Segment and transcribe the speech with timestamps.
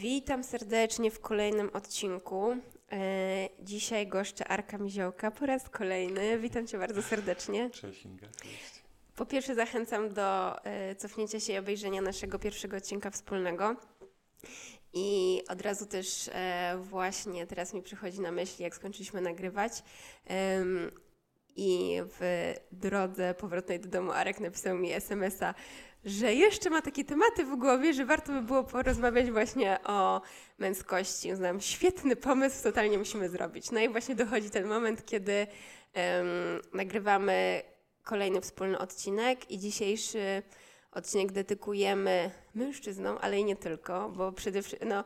[0.00, 2.56] Witam serdecznie w kolejnym odcinku.
[2.92, 6.38] E, dzisiaj goszczę Arka Miziołka po raz kolejny.
[6.38, 7.70] Witam Cię bardzo serdecznie.
[7.70, 8.82] Cześć Inga, cześć.
[9.16, 13.76] Po pierwsze zachęcam do e, cofnięcia się i obejrzenia naszego pierwszego odcinka wspólnego.
[14.92, 19.72] I od razu też e, właśnie teraz mi przychodzi na myśl, jak skończyliśmy nagrywać.
[20.26, 20.90] em,
[21.56, 25.54] I w drodze powrotnej do domu Arek napisał mi SMS-a,
[26.04, 30.20] że jeszcze ma takie tematy w głowie, że warto by było porozmawiać właśnie o
[30.58, 31.32] męskości.
[31.32, 33.70] Uznałam, świetny pomysł, totalnie musimy zrobić.
[33.70, 35.46] No i właśnie dochodzi ten moment, kiedy
[35.92, 36.26] em,
[36.72, 37.62] nagrywamy
[38.04, 40.42] kolejny wspólny odcinek i dzisiejszy
[40.92, 45.04] odcinek dedykujemy mężczyznom, ale i nie tylko, bo przede wszystkim, no,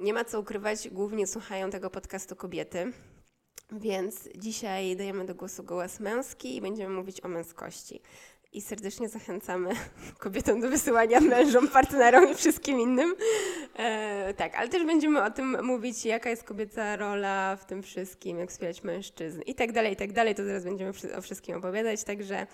[0.00, 2.92] nie ma co ukrywać, głównie słuchają tego podcastu kobiety.
[3.72, 8.00] Więc dzisiaj dajemy do głosu głos męski i będziemy mówić o męskości.
[8.52, 9.70] I serdecznie zachęcamy
[10.18, 13.14] kobietom do wysyłania mężom, partnerom i wszystkim innym.
[13.76, 18.38] E, tak, ale też będziemy o tym mówić, jaka jest kobieca rola w tym wszystkim,
[18.38, 20.34] jak wspierać mężczyzn i tak dalej, i tak dalej.
[20.34, 22.46] To zaraz będziemy o wszystkim opowiadać, także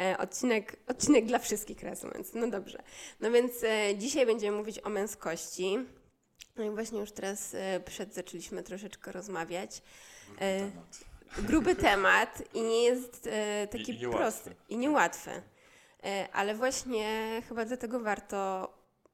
[0.00, 2.34] e, odcinek, odcinek dla wszystkich, reasumując.
[2.34, 2.82] No dobrze.
[3.20, 5.78] No więc e, dzisiaj będziemy mówić o męskości.
[6.56, 9.82] No i właśnie już teraz e, przed zaczęliśmy troszeczkę rozmawiać.
[10.38, 11.15] E, temat.
[11.38, 15.30] Gruby temat i nie jest e, taki I- i prosty i niełatwy.
[16.04, 18.72] E, ale właśnie chyba dlatego warto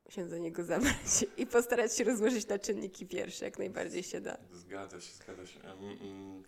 [0.08, 4.36] się do niego zabrać i postarać się rozłożyć na czynniki pierwsze, jak najbardziej się da.
[4.52, 5.60] Zgadza się, zgadza się.
[5.62, 6.42] Mm,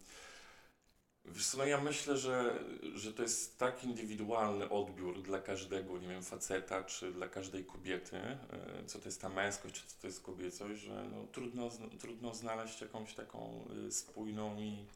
[1.27, 2.65] Wiesz co, no ja myślę, że,
[2.95, 8.17] że to jest tak indywidualny odbiór dla każdego, nie wiem, faceta czy dla każdej kobiety,
[8.17, 8.39] e,
[8.87, 11.71] co to jest ta męskość, czy co to jest kobiecość, że no, trudno,
[12.01, 14.87] trudno znaleźć jakąś taką y, spójną i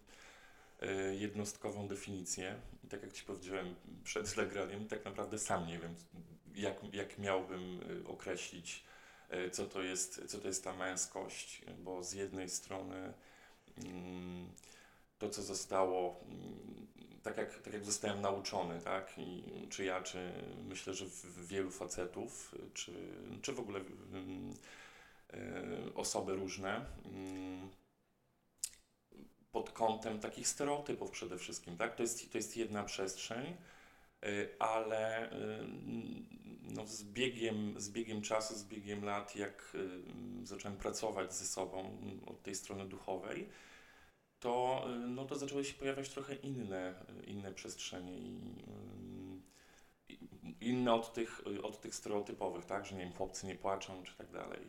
[1.19, 2.61] jednostkową definicję.
[2.85, 3.75] I tak jak Ci powiedziałem
[4.05, 5.95] przed nagraniem, tak naprawdę sam nie wiem,
[6.55, 8.85] jak, jak miałbym y, określić,
[9.33, 13.13] y, co to, jest, co to jest ta męskość, bo z jednej strony
[13.85, 14.53] mm,
[15.19, 16.87] to, co zostało, mm,
[17.23, 20.33] tak jak, tak jak zostałem nauczony, tak, i czy ja, czy
[20.69, 21.05] myślę, że
[21.37, 22.93] wielu facetów, czy,
[23.43, 23.81] czy w ogóle
[24.13, 24.55] mm,
[25.95, 26.87] osoby różne,
[29.53, 31.97] pod kątem takich stereotypów przede wszystkim, tak?
[31.97, 33.57] To jest, to jest jedna przestrzeń,
[34.25, 35.67] y, ale y,
[36.63, 41.81] no, z, biegiem, z biegiem czasu, z biegiem lat, jak y, zacząłem pracować ze sobą
[41.81, 43.49] mm, od tej strony duchowej,
[44.41, 46.95] to, no, to zaczęły się pojawiać trochę inne,
[47.27, 48.55] inne przestrzenie i
[50.61, 52.87] inne od tych, od tych stereotypowych, tak?
[52.87, 54.61] Że nie wiem, chłopcy nie płaczą, czy tak dalej.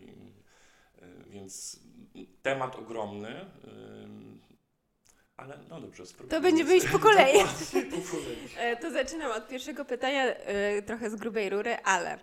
[1.28, 1.80] Więc
[2.42, 3.46] temat ogromny,
[5.40, 6.04] ale no dobrze.
[6.30, 7.40] To będziemy iść po kolei.
[7.40, 8.40] Po kolei.
[8.58, 12.20] E, To zaczynam od pierwszego pytania, e, trochę z grubej rury, ale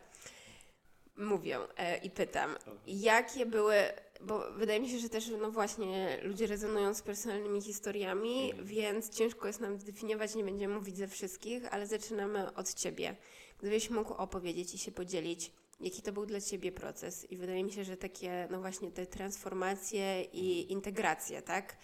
[1.16, 2.56] mówię e, i pytam,
[2.86, 3.76] jakie były,
[4.20, 8.66] bo wydaje mi się, że też, no właśnie, ludzie rezonują z personalnymi historiami, Mhm.
[8.68, 13.16] więc ciężko jest nam zdefiniować, nie będziemy mówić ze wszystkich, ale zaczynamy od Ciebie.
[13.58, 17.72] Gdybyś mógł opowiedzieć i się podzielić, jaki to był dla Ciebie proces i wydaje mi
[17.72, 21.76] się, że takie, no właśnie, te transformacje i integracje, tak?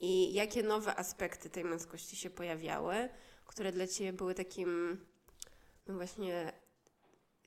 [0.00, 3.08] I jakie nowe aspekty tej męskości się pojawiały,
[3.46, 5.00] które dla Ciebie były takim,
[5.86, 6.52] no właśnie,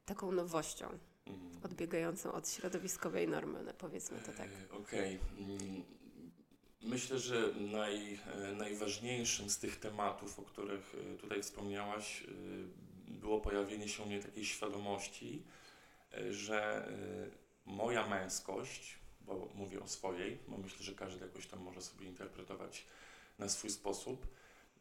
[0.06, 1.52] taką nowością, Mm.
[1.64, 4.50] odbiegającą od środowiskowej normy, no powiedzmy to tak.
[4.72, 5.20] E, Okej.
[5.38, 5.84] Mm,
[6.82, 12.24] Myślę, że naj, e, najważniejszym z tych tematów, o których e, tutaj wspomniałaś,
[13.08, 15.44] było pojawienie się u mnie takiej świadomości,
[16.30, 16.88] że
[17.66, 22.86] moja męskość, bo mówię o swojej, bo myślę, że każdy jakoś tam może sobie interpretować
[23.40, 24.28] na swój sposób,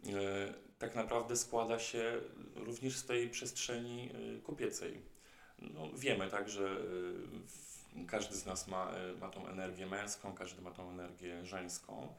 [0.07, 2.21] e, tak naprawdę składa się
[2.55, 5.03] również z tej przestrzeni e, kobiecej.
[5.59, 6.81] No, wiemy tak, że
[7.97, 12.15] e, każdy z nas ma, ma tą energię męską, każdy ma tą energię żeńską.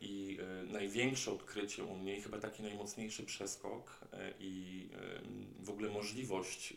[0.00, 4.00] I największe odkrycie u mnie, i chyba taki najmocniejszy przeskok
[4.38, 4.88] i
[5.60, 6.74] w ogóle możliwość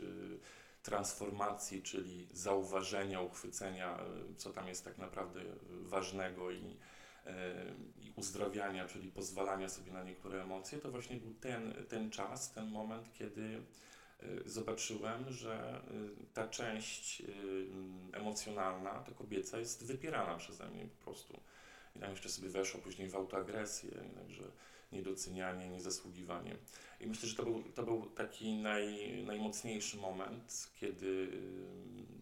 [0.84, 6.78] transformacji, czyli zauważenia, uchwycenia, e, co tam jest tak naprawdę ważnego i,
[7.26, 7.66] e,
[7.98, 12.70] i uzdrawiania, czyli pozwalania sobie na niektóre emocje, to właśnie był ten, ten czas, ten
[12.70, 13.62] moment, kiedy
[14.46, 15.82] zobaczyłem, że
[16.34, 17.24] ta część
[18.14, 21.40] emocjonalna, ta kobieca jest wypierana przeze mnie po prostu.
[21.96, 24.44] I tam jeszcze sobie weszło później w autoagresję, także
[24.92, 26.58] niedocenianie, niezasługiwanie.
[27.02, 32.22] I myślę, że to był, to był taki naj, najmocniejszy moment, kiedy, y,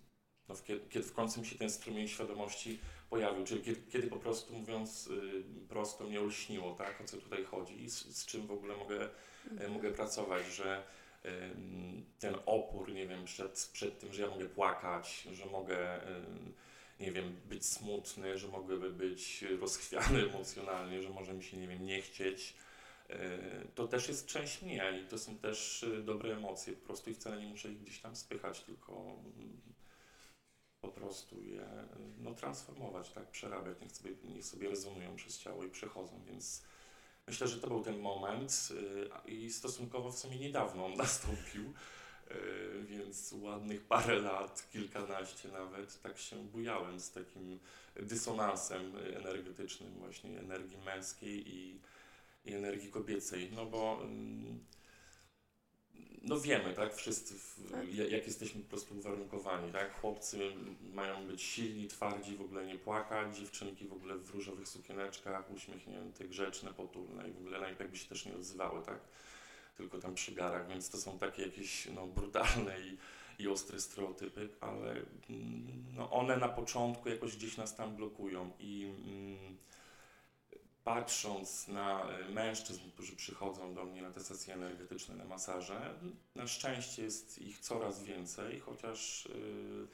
[0.50, 2.80] no, w, kiedy, w końcu mi się ten strumień świadomości
[3.10, 7.44] pojawił, czyli kiedy, kiedy po prostu mówiąc y, prosto mnie olśniło, tak, o co tutaj
[7.44, 9.10] chodzi i z, z czym w ogóle mogę,
[9.60, 10.84] e, mogę pracować, że
[12.20, 16.02] ten opór, nie wiem, przed, przed tym, że ja mogę płakać, że mogę,
[17.00, 21.86] nie wiem, być smutny, że mogę być rozchwiany emocjonalnie, że może mi się, nie wiem,
[21.86, 22.69] nie chcieć, y,
[23.76, 26.74] to też jest część mnie i to są też y, dobre emocje.
[26.74, 28.94] Po prostu i wcale nie muszę ich gdzieś tam spychać, tylko
[29.38, 29.62] mm,
[30.82, 31.66] po prostu je y,
[32.18, 36.64] no, transformować, tak, przerabiać, niech sobie, niech sobie rezonują przez ciało i przechodzą, więc
[37.28, 38.70] myślę, że to był ten moment
[39.26, 41.74] i stosunkowo w sumie niedawno on nastąpił,
[42.84, 47.60] więc ładnych parę lat, kilkanaście nawet, tak się bujałem z takim
[47.96, 51.80] dysonansem energetycznym właśnie energii męskiej i,
[52.50, 54.60] i energii kobiecej, no bo ym,
[56.22, 57.34] no wiemy, tak, wszyscy,
[57.72, 57.94] Tak.
[57.96, 60.40] ja- jak jesteśmy po prostu uwarunkowani, tak, chłopcy
[60.94, 66.26] mają być silni, twardzi, w ogóle nie płakać, dziewczynki w ogóle w różowych sukieneczkach, uśmiechnięte,
[66.28, 69.00] grzeczne, potulne i w ogóle lepiej jakby się też nie odzywały, tak,
[69.78, 72.98] tylko tam przy garach, więc to są takie jakieś, no, brutalne i,
[73.44, 74.92] i ostre stereotypy, ale
[75.30, 79.58] mm, no, one na początku jakoś gdzieś nas tam blokują i mm,
[80.84, 85.94] patrząc na e, mężczyzn, którzy przychodzą do mnie na te sesje energetyczne, na masaże,
[86.36, 89.88] na szczęście jest ich coraz więcej, chociaż y,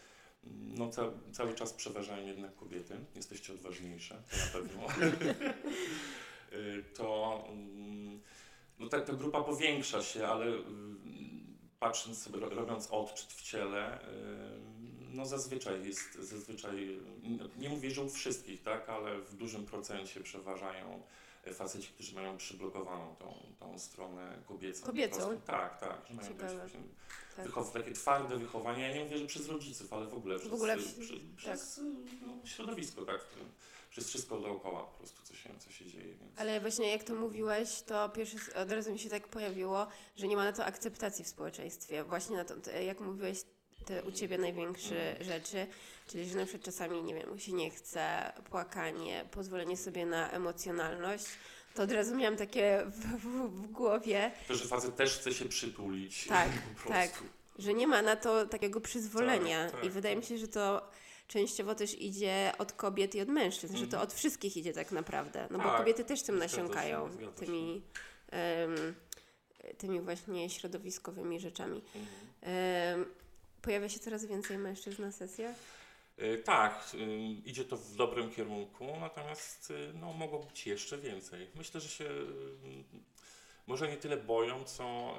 [0.54, 1.02] no, ca
[1.32, 2.98] cały czas przeważają jednak kobiety.
[3.16, 4.88] Jesteście odważniejsze, to na pewno.
[6.54, 8.22] Y, to mm,
[8.80, 10.62] no, ta, ta grupa powiększa się, ale y,
[11.80, 14.00] patrząc sobie, ro- robiąc odczyt w ciele,
[15.16, 17.00] no zazwyczaj jest, zazwyczaj,
[17.58, 21.02] nie mówię, że u wszystkich, tak, ale w dużym procencie przeważają
[21.54, 24.86] faceci, którzy mają przyblokowaną tą, tą stronę kobiecą.
[24.86, 25.42] Kobiecą?
[25.42, 26.80] Tak, tak, że mają właśnie
[27.36, 27.46] Tak.
[27.46, 28.88] wychow, takie twarde wychowanie.
[28.88, 31.36] Ja nie mówię, że przez rodziców, ale w ogóle przez, ogóle w- przy, tak.
[31.36, 31.82] przez
[32.28, 33.20] no, środowisko, tak,
[33.90, 36.14] przez wszystko dookoła po prostu, co się, co się dzieje.
[36.16, 36.40] Więc...
[36.40, 40.36] Ale właśnie jak to mówiłeś, to pierwszy od razu mi się tak pojawiło, że nie
[40.36, 42.04] ma na to akceptacji w społeczeństwie.
[42.04, 43.44] Właśnie na to, jak mówiłeś,
[43.86, 45.68] te u Ciebie największe rzeczy,
[46.08, 51.26] czyli że na przykład czasami, nie wiem, się nie chce, płakanie, pozwolenie sobie na emocjonalność,
[51.76, 55.46] to od razu miałam takie w, w, w głowie, To, że facet też chce się
[55.46, 56.28] przytulić.
[56.28, 56.50] Tak,
[56.84, 56.94] po prostu.
[57.24, 57.24] tak.
[57.60, 59.64] że nie ma na to takiego przyzwolenia.
[59.66, 59.84] Tak, tak.
[59.86, 60.90] I wydaje mi się, że to
[61.28, 64.04] częściowo też idzie od kobiet i od mężczyzn, że to Mhm.
[64.04, 65.48] od wszystkich idzie tak naprawdę.
[65.52, 67.32] No bo Tak, kobiety też tym nasiąkają, się.
[67.32, 67.82] tymi,
[68.32, 68.96] em,
[69.78, 71.82] tymi właśnie środowiskowymi rzeczami.
[71.96, 72.06] Mhm.
[72.42, 73.06] Em,
[73.66, 75.56] pojawia się coraz więcej mężczyzn na sesjach?
[76.20, 76.98] Y, Tak, y,
[77.46, 81.48] idzie to w dobrym kierunku, natomiast y, no, mogło być jeszcze więcej.
[81.56, 82.06] Myślę, że się
[83.68, 85.16] może nie tyle boją, co,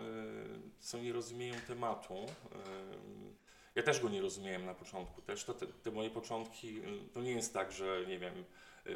[0.81, 2.27] co nie rozumieją tematu.
[3.75, 5.23] Ja też go nie rozumiałem na początku.
[5.23, 6.83] Też to te, te moje początki,
[7.15, 8.45] to nie jest tak, że nie wiem,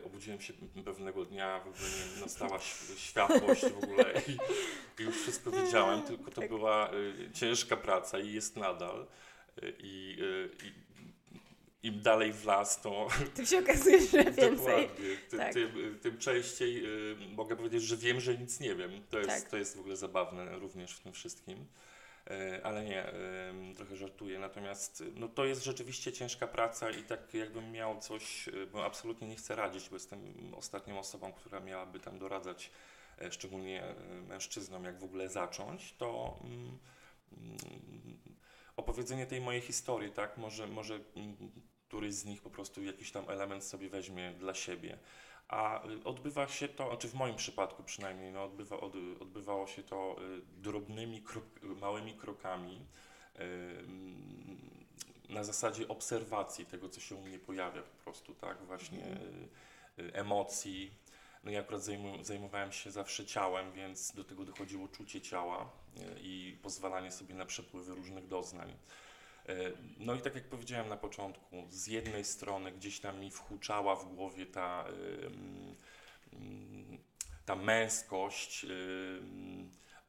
[0.04, 0.52] obudziłem się
[0.84, 2.58] pewnego dnia, w ogóle nie, nastała
[2.96, 4.36] światłość w ogóle i,
[5.02, 6.50] i już wszystko wiedziałem, tylko to Tak.
[6.50, 6.90] była
[7.34, 9.06] ciężka praca i jest nadal.
[9.78, 10.18] I,
[10.64, 10.90] i
[11.82, 14.56] im dalej w las, to Tym się okazuje, że więcej.
[14.56, 15.52] dokładnie, tym, Tak.
[15.52, 19.02] tym, tym częściej y, mogę powiedzieć, że wiem, że nic nie wiem.
[19.10, 19.50] To jest, Tak.
[19.50, 21.66] to jest w ogóle zabawne również w tym wszystkim.
[22.30, 24.38] E, Ale nie, y, trochę żartuję.
[24.38, 29.28] Natomiast no, to jest rzeczywiście ciężka praca i tak jakbym miał coś, y, bo absolutnie
[29.28, 30.20] nie chcę radzić, bo jestem
[30.54, 32.70] ostatnią osobą, która miałaby tam doradzać,
[33.18, 33.94] e, szczególnie e,
[34.28, 36.78] mężczyznom, jak w ogóle zacząć, to mm,
[38.80, 41.36] opowiedzenie tej mojej historii, tak, może, może mm,
[41.88, 44.98] któryś z nich po prostu jakiś tam element sobie weźmie dla siebie.
[45.48, 49.82] A y, odbywa się to, znaczy w moim przypadku przynajmniej, no odbywa, od, odbywało się
[49.82, 52.86] to y, drobnymi, krok, małymi krokami
[55.30, 59.04] na zasadzie obserwacji tego, co się u mnie pojawia po prostu, tak, właśnie
[59.98, 60.90] y, y, emocji.
[61.44, 61.82] No ja akurat
[62.22, 67.46] zajmowałem się zawsze ciałem, więc do tego dochodziło czucie ciała y, i pozwalanie sobie na
[67.46, 68.76] przepływy różnych doznań.
[69.48, 69.54] E,
[69.98, 74.14] No i tak jak powiedziałem na początku, z jednej strony gdzieś tam mi whuczała w
[74.14, 74.84] głowie ta,
[77.46, 78.66] ta męskość,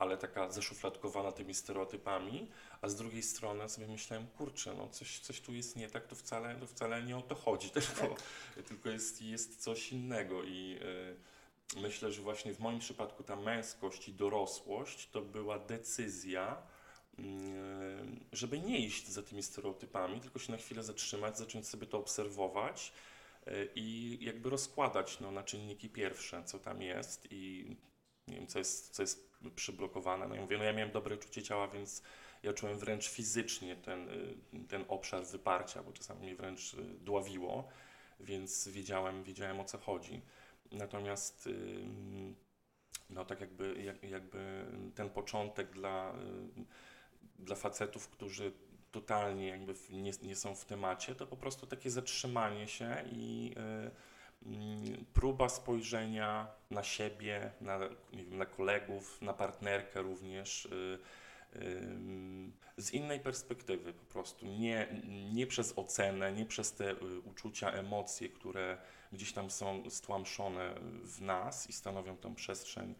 [0.01, 2.47] ale taka zaszufladkowana tymi stereotypami,
[2.81, 6.15] a z drugiej strony sobie myślałem, kurczę, no coś, coś tu jest nie tak, to
[6.15, 8.15] wcale, to wcale nie o to chodzi, tylko,
[8.67, 10.79] tylko jest, jest coś innego i
[11.75, 16.61] y, myślę, że właśnie w moim przypadku ta męskość i dorosłość to była decyzja,
[17.19, 21.97] mm, żeby nie iść za tymi stereotypami, tylko się na chwilę zatrzymać, zacząć sobie to
[21.97, 22.93] obserwować
[23.47, 27.75] y, i jakby rozkładać no, na czynniki pierwsze, co tam jest i
[28.27, 30.27] nie wiem, co jest, co jest przyblokowane.
[30.27, 32.03] No ja mówię, no ja miałem dobre czucie ciała, więc
[32.43, 34.35] ja czułem wręcz fizycznie ten, y,
[34.69, 37.67] ten obszar wyparcia, bo czasami mnie wręcz y, dławiło,
[38.19, 40.21] więc wiedziałem, wiedziałem o co chodzi.
[40.71, 41.49] Natomiast
[43.11, 46.13] no tak jakby, jak, jakby ten początek dla,
[46.59, 46.65] y,
[47.39, 48.51] dla facetów, którzy
[48.91, 53.59] totalnie jakby nie, nie są w temacie, to po prostu takie zatrzymanie się i y,
[53.59, 53.91] mm,
[55.13, 57.79] próba spojrzenia na siebie, na,
[58.13, 60.65] nie wiem, na kolegów, na partnerkę również.
[60.65, 60.99] y,
[61.55, 64.87] ym, z innej perspektywy po prostu, nie,
[65.33, 68.77] nie przez ocenę, nie przez te y, uczucia, emocje, które
[69.11, 72.95] gdzieś tam są stłamszone w nas i stanowią tą przestrzeń,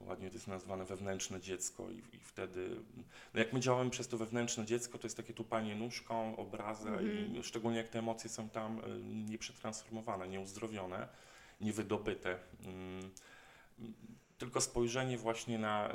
[0.00, 2.76] ładnie to jest nazwane wewnętrzne dziecko i, i wtedy,
[3.34, 7.36] no jak my działamy przez to wewnętrzne dziecko, to jest takie tupanie nóżką, obraza Mhm.
[7.36, 8.82] i szczególnie jak te emocje są tam y,
[9.30, 11.08] nieprzetransformowane, nieuzdrowione,
[11.60, 12.38] niewydobyte.
[12.64, 13.10] Mm,
[14.38, 15.92] tylko spojrzenie właśnie na,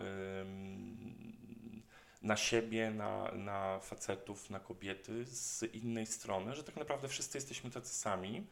[2.21, 7.71] na siebie, na, na facetów, na kobiety z innej strony, że tak naprawdę wszyscy jesteśmy
[7.71, 8.47] tacy sami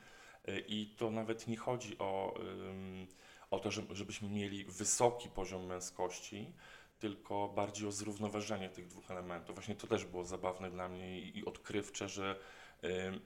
[0.48, 2.40] y, i to nawet nie chodzi o,
[3.52, 6.54] o to, żeby, żebyśmy mieli wysoki poziom męskości,
[7.00, 9.56] tylko bardziej o zrównoważenie tych dwóch elementów.
[9.56, 12.40] Właśnie to też było zabawne dla mnie i, i odkrywcze, że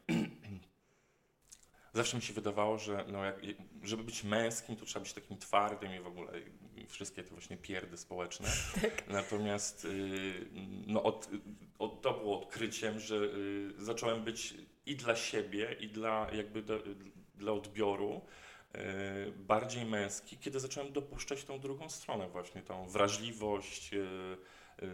[1.93, 3.35] zawsze mi się wydawało, że no jak,
[3.83, 6.31] żeby być męskim, to trzeba być takim twardym i w ogóle
[6.75, 8.49] i wszystkie te właśnie pierdy społeczne.
[9.07, 10.49] Natomiast y,
[10.87, 11.29] no od,
[11.79, 14.53] od, to było odkryciem, że y, zacząłem być
[14.85, 16.79] i dla siebie, i dla jakby do,
[17.35, 18.21] dla odbioru
[19.35, 23.97] bardziej męski, kiedy zacząłem dopuszczać tą drugą stronę właśnie, tą wrażliwość, y,
[24.83, 24.87] y,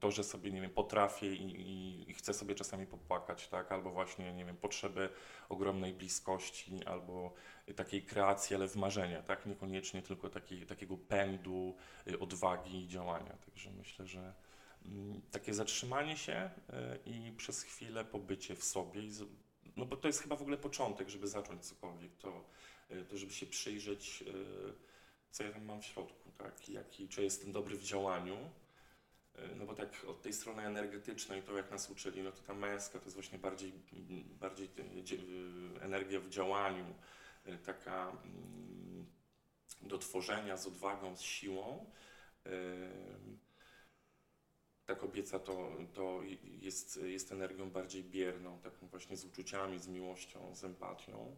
[0.00, 3.90] to, że sobie, nie wiem, potrafię i, i, i chcę sobie czasami popłakać, tak, albo
[3.90, 5.08] właśnie, nie wiem, potrzeby
[5.48, 7.34] ogromnej bliskości, albo
[7.76, 11.76] takiej kreacji, ale w marzenia, tak, niekoniecznie tylko taki, takiego pędu,
[12.20, 14.34] odwagi i działania, także myślę, że
[14.84, 16.50] mm, takie zatrzymanie się
[17.06, 19.02] i przez chwilę pobycie w sobie,
[19.76, 22.44] no bo to jest chyba w ogóle początek, żeby zacząć cokolwiek, to,
[23.08, 24.72] to żeby się przyjrzeć, y,
[25.30, 28.36] co ja tam mam w środku, tak, jaki, czy jestem dobry w działaniu,
[29.38, 32.54] y, no bo tak od tej strony energetycznej, to jak nas uczyli, no to ta
[32.54, 33.72] męska to jest właśnie bardziej,
[34.40, 34.68] bardziej
[35.02, 35.18] dzie-
[35.80, 36.94] energia w działaniu,
[37.64, 39.06] taka mm,
[39.82, 41.90] do tworzenia z odwagą, z siłą.
[44.86, 46.20] Ta kobieca to, to
[46.60, 51.36] jest, jest energią bardziej bierną, taką właśnie z uczuciami, z miłością, z empatią.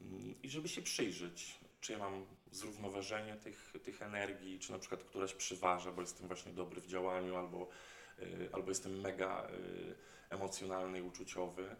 [0.00, 5.04] Ym, I żeby się przyjrzeć, czy ja mam zrównoważenie tych, tych energii, czy na przykład
[5.04, 7.68] któraś przyważa, bo jestem właśnie dobry w działaniu, albo,
[8.18, 9.94] y, albo jestem mega y,
[10.30, 11.76] emocjonalny i uczuciowy.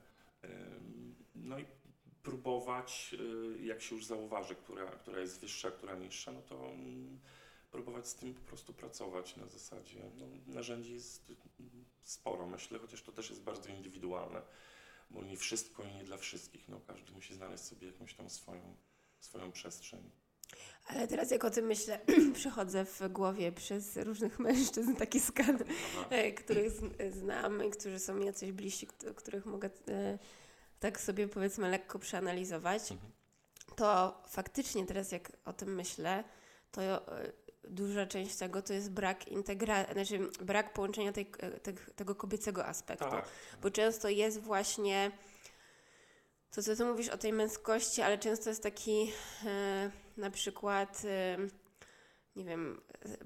[1.35, 1.65] No i
[2.23, 3.15] próbować,
[3.55, 7.21] y, jak się już zauważy, która, która jest wyższa, która niższa, no to mm,
[7.71, 10.01] próbować z tym po prostu pracować na zasadzie.
[10.17, 14.43] No, narzędzi jest mm, sporo, myślę, chociaż to też jest bardzo indywidualne,
[15.11, 16.69] bo nie wszystko i nie dla wszystkich.
[16.69, 18.77] No, każdy musi znaleźć sobie jakąś tam swoją,
[19.21, 20.11] swoją przestrzeń.
[20.87, 22.01] Ale teraz jak o tym myślę,
[22.35, 25.59] przychodzę w głowie przez różnych mężczyzn taki skan,
[26.11, 26.73] e, których
[27.13, 30.19] znam, i którzy są mi jacyś bliżsi, kt- których mogę e,
[30.81, 33.13] tak sobie powiedzmy lekko przeanalizować, Mhm.
[33.77, 36.25] to faktycznie teraz jak o tym myślę,
[36.73, 36.83] to
[37.19, 37.33] e,
[37.67, 42.67] duża część tego to jest brak integracji, znaczy brak połączenia tej, e, tych- tego kobiecego
[42.67, 43.11] aspektu.
[43.11, 43.29] Tak,
[43.63, 45.11] Bo często jest właśnie
[46.51, 49.13] to, co ty mówisz o tej męskości, ale często jest taki
[49.47, 51.37] e, na przykład, e,
[52.37, 52.81] nie wiem,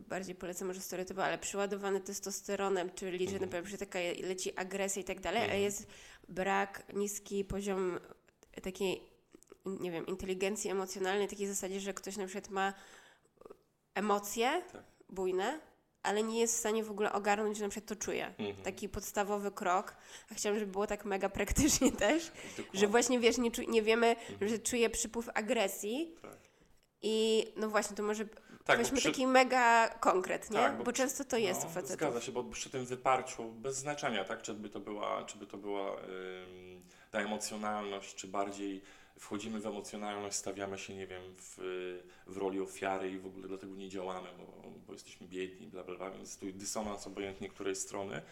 [0.09, 5.03] bardziej polecam może stereotypy, ale przyładowany testosteronem, czyli że na przykład że taka leci agresja
[5.03, 5.63] i tak dalej, a Mhm.
[5.63, 5.87] jest
[6.29, 8.01] brak, niski poziom
[8.63, 9.03] takiej,
[9.67, 12.75] nie wiem, inteligencji emocjonalnej, takiej zasadzie, że ktoś na przykład ma
[13.95, 14.83] emocje Tak.
[15.09, 15.61] bujne,
[16.03, 18.57] ale nie jest w stanie w ogóle ogarnąć, że na przykład to czuje Mhm.
[18.57, 19.97] taki podstawowy krok.
[20.31, 22.81] A chciałam, żeby było tak mega praktycznie też, Dokładnie.
[22.81, 24.49] że właśnie wiesz, nie, nie wiemy, Mhm.
[24.51, 26.37] że czuje przypływ agresji Tak.
[27.03, 28.25] i no właśnie, to może
[28.65, 30.57] Tak, weźmy przy- taki mega konkret, nie?
[30.57, 31.91] Tak, bo bo przy- często to jest u no, facetów.
[31.93, 35.47] Zgadza się, bo przy tym wyparciu, bez znaczenia, tak, czy by to była, czy by
[35.47, 38.83] to była ym, ta emocjonalność, czy bardziej
[39.19, 41.59] wchodzimy w emocjonalność, stawiamy się, nie wiem, w,
[42.27, 45.97] w roli ofiary i w ogóle dlatego nie działamy, bo, bo jesteśmy biedni, bla, bla,
[45.97, 48.23] bla, więc tu dysonans obojętnie której strony.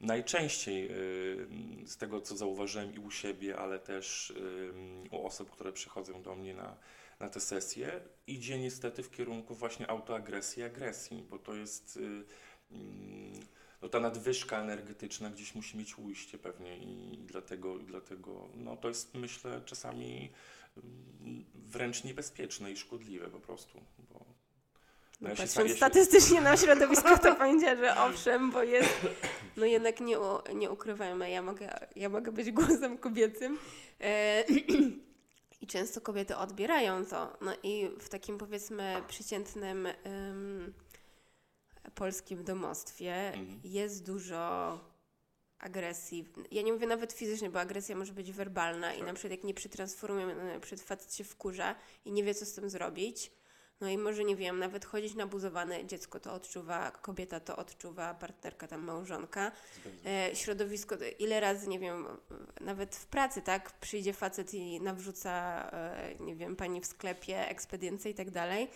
[0.00, 5.72] Najczęściej ym, z tego, co zauważyłem i u siebie, ale też ym, u osób, które
[5.72, 6.76] przychodzą do mnie na,
[7.20, 12.00] na te sesje, idzie niestety w kierunku właśnie autoagresji, agresji, bo to jest, y,
[12.70, 13.32] mm,
[13.82, 18.88] no ta nadwyżka energetyczna gdzieś musi mieć ujście pewnie i dlatego, i dlatego no to
[18.88, 20.32] jest myślę czasami
[20.76, 24.24] mm, wręcz niebezpieczne i szkodliwe po prostu, bo
[25.20, 29.06] No, ja patrząc się- statystycznie na środowisko, to będzie, że owszem, bo jest,
[29.56, 30.24] no jednak nie, u,
[30.54, 33.58] nie ukrywajmy, ja mogę, ja mogę być głosem kobiecym
[34.00, 34.44] e,
[35.62, 37.36] i często kobiety odbierają to.
[37.40, 39.88] No i w takim powiedzmy przeciętnym
[41.94, 43.60] polskim domostwie Mhm.
[43.64, 44.78] jest dużo
[45.58, 46.28] agresji.
[46.50, 49.06] Ja nie mówię nawet fizycznie, bo agresja może być werbalna i Tak.
[49.06, 51.74] na przykład jak nie przetransformujemy, na przykład facet się wkurza
[52.04, 53.32] i nie wie, co z tym zrobić,
[53.80, 58.68] no i może, nie wiem, nawet chodzić nabuzowane, dziecko to odczuwa, kobieta to odczuwa, partnerka
[58.68, 59.52] tam, małżonka.
[60.06, 62.06] E, środowisko, ile razy, nie wiem,
[62.60, 65.32] nawet w pracy, tak, przyjdzie facet i nawrzuca,
[65.72, 68.68] e, nie wiem, pani w sklepie, ekspedience i tak dalej.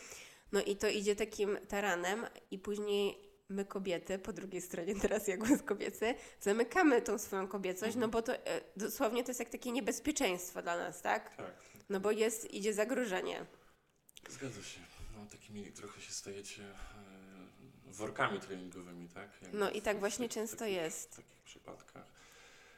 [0.53, 5.47] No i to idzie takim taranem i później my kobiety, po drugiej stronie teraz jak
[5.47, 9.73] głos kobiecy, zamykamy tą swoją kobiecość, no bo to e, dosłownie to jest jak takie
[9.73, 11.37] niebezpieczeństwo dla nas, tak?
[11.37, 11.55] tak.
[11.88, 13.47] No bo jest, idzie zagrożenie.
[14.29, 14.81] Zgadza się.
[15.17, 19.31] No, takimi trochę się stajecie e, workami treningowymi, tak?
[19.43, 21.12] Jak No i tak właśnie często takich- jest.
[21.12, 22.07] W takich przypadkach.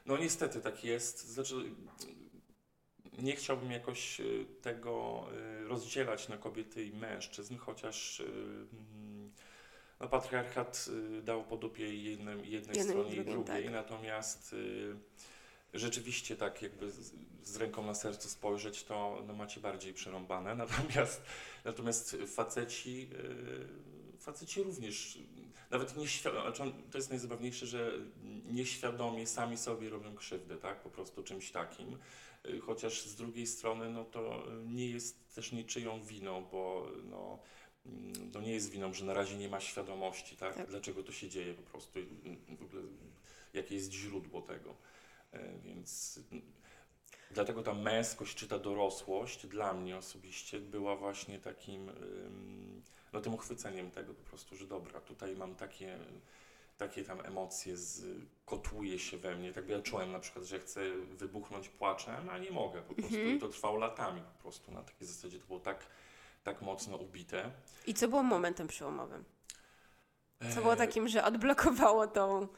[0.07, 1.29] No niestety tak jest.
[1.29, 1.55] Znaczy,
[3.23, 4.25] nie chciałbym jakoś e,
[4.63, 9.33] tego e, rozdzielać na kobiety i mężczyzn, chociaż e, mm,
[10.01, 10.89] no, patriarchat
[11.23, 13.73] dał po dupie jednej, jednej i stronie i drugiej, drugiej, tak.
[13.73, 14.55] natomiast
[15.75, 21.23] rzeczywiście tak jakby z, z ręką na sercu spojrzeć, to no, macie bardziej przerąbane, natomiast,
[21.65, 23.11] natomiast faceci,
[24.19, 25.19] faceci również,
[25.71, 27.93] nawet nieświadomie, znaczy to jest najzabawniejsze, że
[28.47, 31.99] nieświadomie sami sobie robią krzywdę, tak, po prostu czymś takim,
[32.63, 37.39] chociaż z drugiej strony, no to nie jest też niczyją winą, bo no,
[37.87, 40.69] mm, to nie jest winą, że na razie nie ma świadomości, tak, Tak.
[40.69, 42.83] dlaczego to się dzieje po prostu, i w ogóle
[43.55, 44.75] jakie jest źródło tego.
[45.33, 46.43] E, Więc mm,
[47.31, 51.91] dlatego ta męskość czy ta dorosłość dla mnie osobiście była właśnie takim,
[53.13, 55.99] no tym uchwyceniem tego po prostu, że dobra, tutaj mam takie,
[56.79, 58.07] takie tam emocje, z,
[58.45, 62.51] kotłuje się we mnie, tak ja czułem na przykład, że chcę wybuchnąć płaczem, a nie
[62.51, 63.37] mogę po prostu Mhm.
[63.37, 65.87] i to trwało latami po prostu na takiej zasadzie, to było tak,
[66.45, 67.51] tak mocno ubite.
[67.87, 69.25] I co było momentem przełomowym?
[70.41, 72.49] Co E, było takim, że odblokowało tą...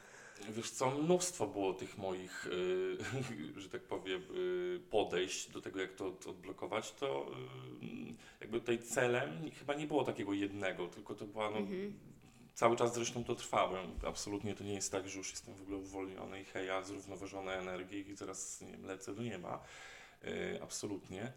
[0.49, 2.97] Wiesz co, mnóstwo było tych moich, y,
[3.61, 7.25] że tak powiem, y, podejść do tego, jak to, to odblokować, to
[7.83, 11.93] y, jakby tutaj celem chyba nie było takiego jednego, tylko to była, no, Mhm.
[12.61, 13.99] Cały czas zresztą to trwałem.
[14.07, 17.53] Absolutnie to nie jest tak, że już jestem w ogóle uwolniony i hej, ja zrównoważone
[17.53, 19.63] energii i teraz nie wiem, lecę do nieba.
[20.23, 21.33] Y, absolutnie.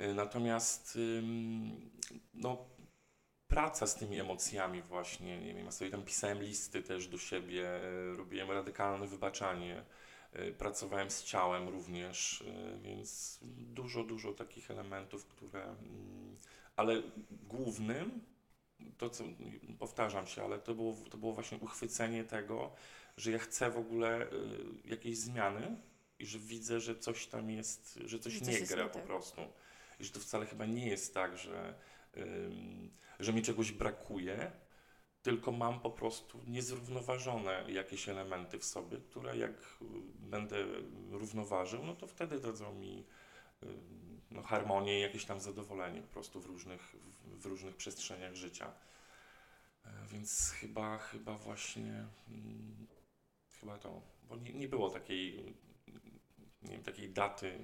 [0.00, 1.90] Y, natomiast ym,
[2.34, 2.64] no,
[3.48, 7.68] praca z tymi emocjami właśnie, nie wiem, ja sobie tam pisałem listy też do siebie,
[7.68, 9.84] e, robiłem radykalne wybaczanie,
[10.32, 16.36] e, pracowałem z ciałem również, e, więc dużo, dużo takich elementów, które, mm,
[16.76, 18.30] ale głównym,
[18.98, 19.24] to co,
[19.78, 22.72] powtarzam się, ale to było, to było właśnie uchwycenie tego,
[23.16, 24.28] że ja chcę w ogóle e,
[24.84, 25.76] jakiejś zmiany
[26.18, 28.94] i że widzę, że coś tam jest, że coś Że coś nie jest gra po
[28.94, 29.04] tak.
[29.04, 29.40] prostu.
[30.00, 31.74] I że to wcale chyba nie jest tak, że
[32.16, 32.90] ym,
[33.20, 34.52] że mi czegoś brakuje,
[35.22, 39.84] tylko mam po prostu niezrównoważone jakieś elementy w sobie, które jak y,
[40.18, 40.56] będę
[41.10, 43.04] równoważył, no to wtedy dadzą mi
[43.62, 43.66] y,
[44.30, 48.72] no, harmonię i jakieś tam zadowolenie po prostu w różnych, w, w różnych przestrzeniach życia.
[49.84, 52.86] E, Więc chyba, chyba właśnie mm,
[53.60, 55.54] chyba to, bo nie, nie było takiej,
[56.62, 57.58] nie wiem, takiej daty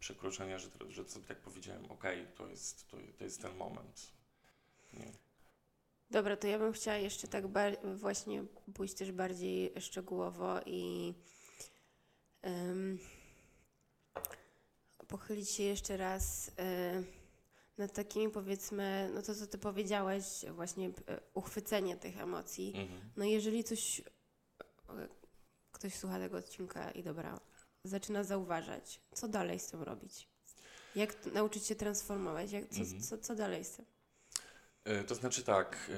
[0.00, 4.12] przekroczenia, że, że sobie tak powiedziałem, okej, to, jest, to, to jest ten moment.
[4.92, 5.12] Nie.
[6.10, 7.44] Dobra, to ja bym chciała jeszcze tak
[7.96, 11.14] właśnie pójść też bardziej szczegółowo i
[12.42, 12.98] em,
[15.10, 16.52] pochylić się jeszcze raz y,
[17.78, 20.92] nad takimi powiedzmy, no to co ty powiedziałeś, właśnie y,
[21.34, 22.72] uchwycenie tych emocji.
[22.76, 23.00] Mhm.
[23.16, 25.08] No jeżeli coś, e,
[25.72, 27.40] ktoś słucha tego odcinka i dobra,
[27.84, 30.28] zaczyna zauważać, co dalej z tym robić?
[30.96, 32.52] Jak nauczyć się transformować?
[32.52, 33.00] Jak, co, Mhm.
[33.02, 33.84] co, co dalej z tym?
[34.84, 35.90] E, To znaczy tak,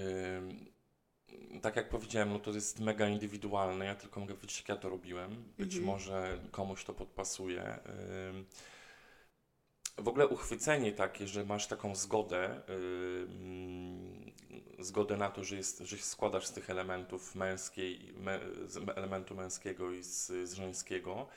[1.62, 4.88] tak jak powiedziałem, no to jest mega indywidualne, ja tylko mogę powiedzieć, jak ja to
[4.88, 5.44] robiłem.
[5.58, 5.84] Być Mhm.
[5.84, 7.78] może komuś to podpasuje.
[9.98, 14.32] W ogóle uchwycenie takie, że masz taką zgodę, ym,
[14.78, 19.34] zgodę na to, że, jest, że się składasz z tych elementów męskiej, me, z elementu
[19.34, 21.28] męskiego i z, z żeńskiego,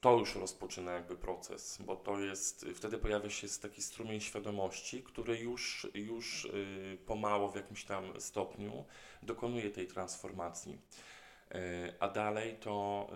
[0.00, 5.38] to już rozpoczyna jakby proces, bo to jest, wtedy pojawia się taki strumień świadomości, który
[5.38, 8.84] już, już y, pomału w jakimś tam stopniu
[9.22, 10.78] dokonuje tej transformacji.
[11.50, 13.06] E, A dalej to,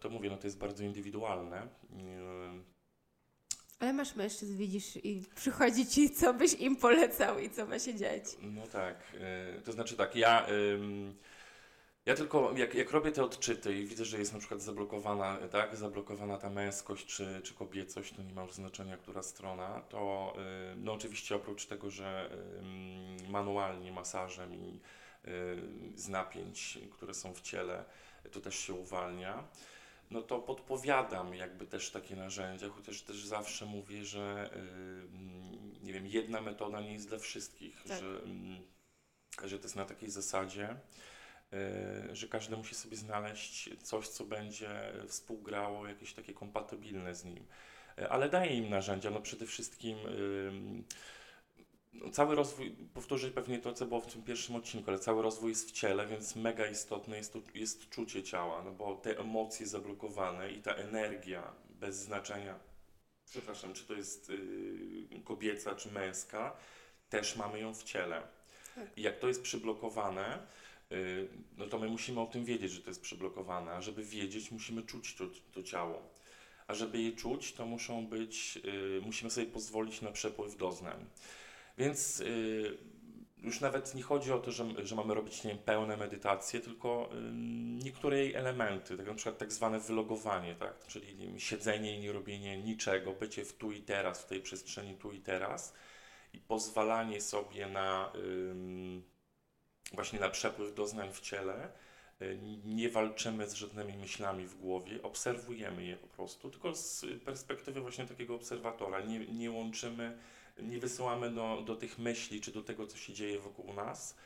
[0.00, 1.68] to mówię, no to jest bardzo indywidualne.
[3.82, 7.94] Ale masz mężczyzn, widzisz, i przychodzi ci, co byś im polecał i co ma się
[7.94, 8.24] dziać.
[8.42, 10.46] No tak, e, to znaczy tak, ja,
[12.06, 15.76] ja tylko jak, jak robię te odczyty i widzę, że jest na przykład zablokowana, tak,
[15.76, 20.34] zablokowana ta męskość czy, czy kobiecość, to nie ma już znaczenia, która strona, to
[20.72, 22.30] y, no oczywiście oprócz tego, że
[23.28, 24.80] manualnie masażem i
[25.24, 27.84] y, z napięć, które są w ciele,
[28.32, 29.44] to też się uwalnia.
[30.12, 34.50] No to podpowiadam jakby też takie narzędzia, chociaż też zawsze mówię, że
[35.82, 38.00] nie wiem, jedna metoda nie jest dla wszystkich, Tak.
[38.00, 38.20] że,
[39.48, 40.76] że to jest na takiej zasadzie,
[42.10, 47.46] y, że każdy musi sobie znaleźć coś, co będzie współgrało, jakieś takie kompatybilne z nim.
[47.98, 49.98] Y, Ale daję im narzędzia, no przede wszystkim
[52.12, 55.68] cały rozwój, powtórzę pewnie to, co było w tym pierwszym odcinku, ale cały rozwój jest
[55.68, 60.52] w ciele, więc mega istotne jest, to, jest czucie ciała, no bo te emocje zablokowane
[60.52, 62.58] i ta energia bez znaczenia,
[63.30, 66.56] przepraszam, czy to jest y, kobieca, czy męska,
[67.08, 68.22] też mamy ją w ciele.
[68.74, 68.98] Tak.
[68.98, 70.46] I jak to jest przyblokowane,
[70.92, 74.50] y, no to my musimy o tym wiedzieć, że to jest przyblokowane, a żeby wiedzieć,
[74.50, 76.02] musimy czuć to, to ciało.
[76.66, 81.06] A żeby je czuć, to muszą być, y, musimy sobie pozwolić na przepływ doznań.
[81.78, 82.78] Więc y,
[83.38, 87.10] już nawet nie chodzi o to, że, że mamy robić nie wiem, pełne medytacje, tylko
[87.12, 87.32] y,
[87.84, 90.86] niektóre jej elementy, tak na przykład tak zwane wylogowanie, tak?
[90.86, 94.96] czyli wiem, siedzenie i nie robienie niczego, bycie w tu i teraz, w tej przestrzeni
[94.96, 95.74] tu i teraz
[96.32, 98.12] i pozwalanie sobie na
[99.92, 101.72] właśnie na przepływ doznań w ciele.
[102.22, 107.80] Y, Nie walczymy z żadnymi myślami w głowie, obserwujemy je po prostu, tylko z perspektywy
[107.80, 109.00] właśnie takiego obserwatora.
[109.00, 110.18] Nie, nie łączymy
[110.62, 114.16] nie wysyłamy do, do tych myśli, czy do tego, co się dzieje wokół nas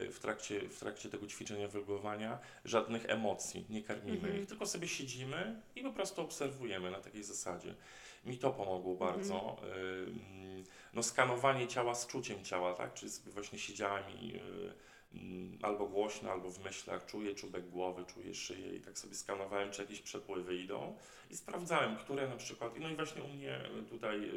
[0.00, 4.40] y, w trakcie, w trakcie tego ćwiczenia wylogowania, żadnych emocji, nie karmimy Mhm.
[4.42, 7.74] ich, tylko sobie siedzimy i po prostu obserwujemy na takiej zasadzie.
[8.24, 9.12] Mi to pomogło Mhm.
[9.12, 9.56] bardzo.
[9.62, 12.94] Mm, No, skanowanie ciała z czuciem ciała, tak?
[12.94, 14.40] Czy sobie właśnie siedziałem i
[15.62, 19.82] albo głośno, albo w myślach czuję czubek głowy, czuję szyję i tak sobie skanowałem, czy
[19.82, 20.96] jakieś przepływy idą
[21.30, 24.30] i sprawdzałem, które na przykład, no i właśnie u mnie tutaj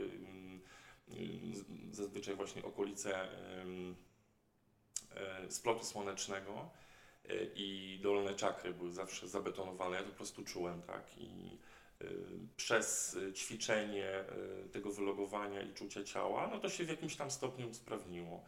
[1.92, 3.30] zazwyczaj właśnie okolice
[5.16, 6.70] e, splotu słonecznego
[7.30, 9.98] e, i dolne czakry były zawsze zabetonowane.
[9.98, 11.18] Ja to po prostu czułem, tak?
[11.18, 11.58] I
[12.02, 12.06] e,
[12.58, 14.26] przez ćwiczenie
[14.72, 18.44] tego wylogowania i czucia ciała, no to się w jakimś tam stopniu usprawniło.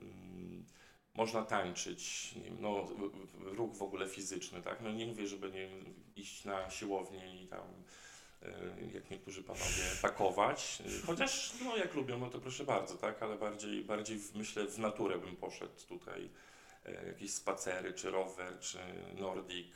[0.00, 0.64] Ym,
[1.14, 2.86] Można tańczyć, no,
[3.40, 4.80] ruch w ogóle fizyczny, tak?
[4.80, 5.68] No nie mówię, żeby nie
[6.16, 7.66] iść na siłownię i tam
[8.94, 10.82] jak niektórzy panowie, pakować.
[10.86, 13.22] E, Chociaż, no jak lubią, no to proszę bardzo, tak?
[13.22, 16.30] Ale bardziej, bardziej w, myślę w naturę bym poszedł tutaj.
[16.84, 18.78] E, Jakieś spacery, czy rower, czy
[19.16, 19.74] nordic.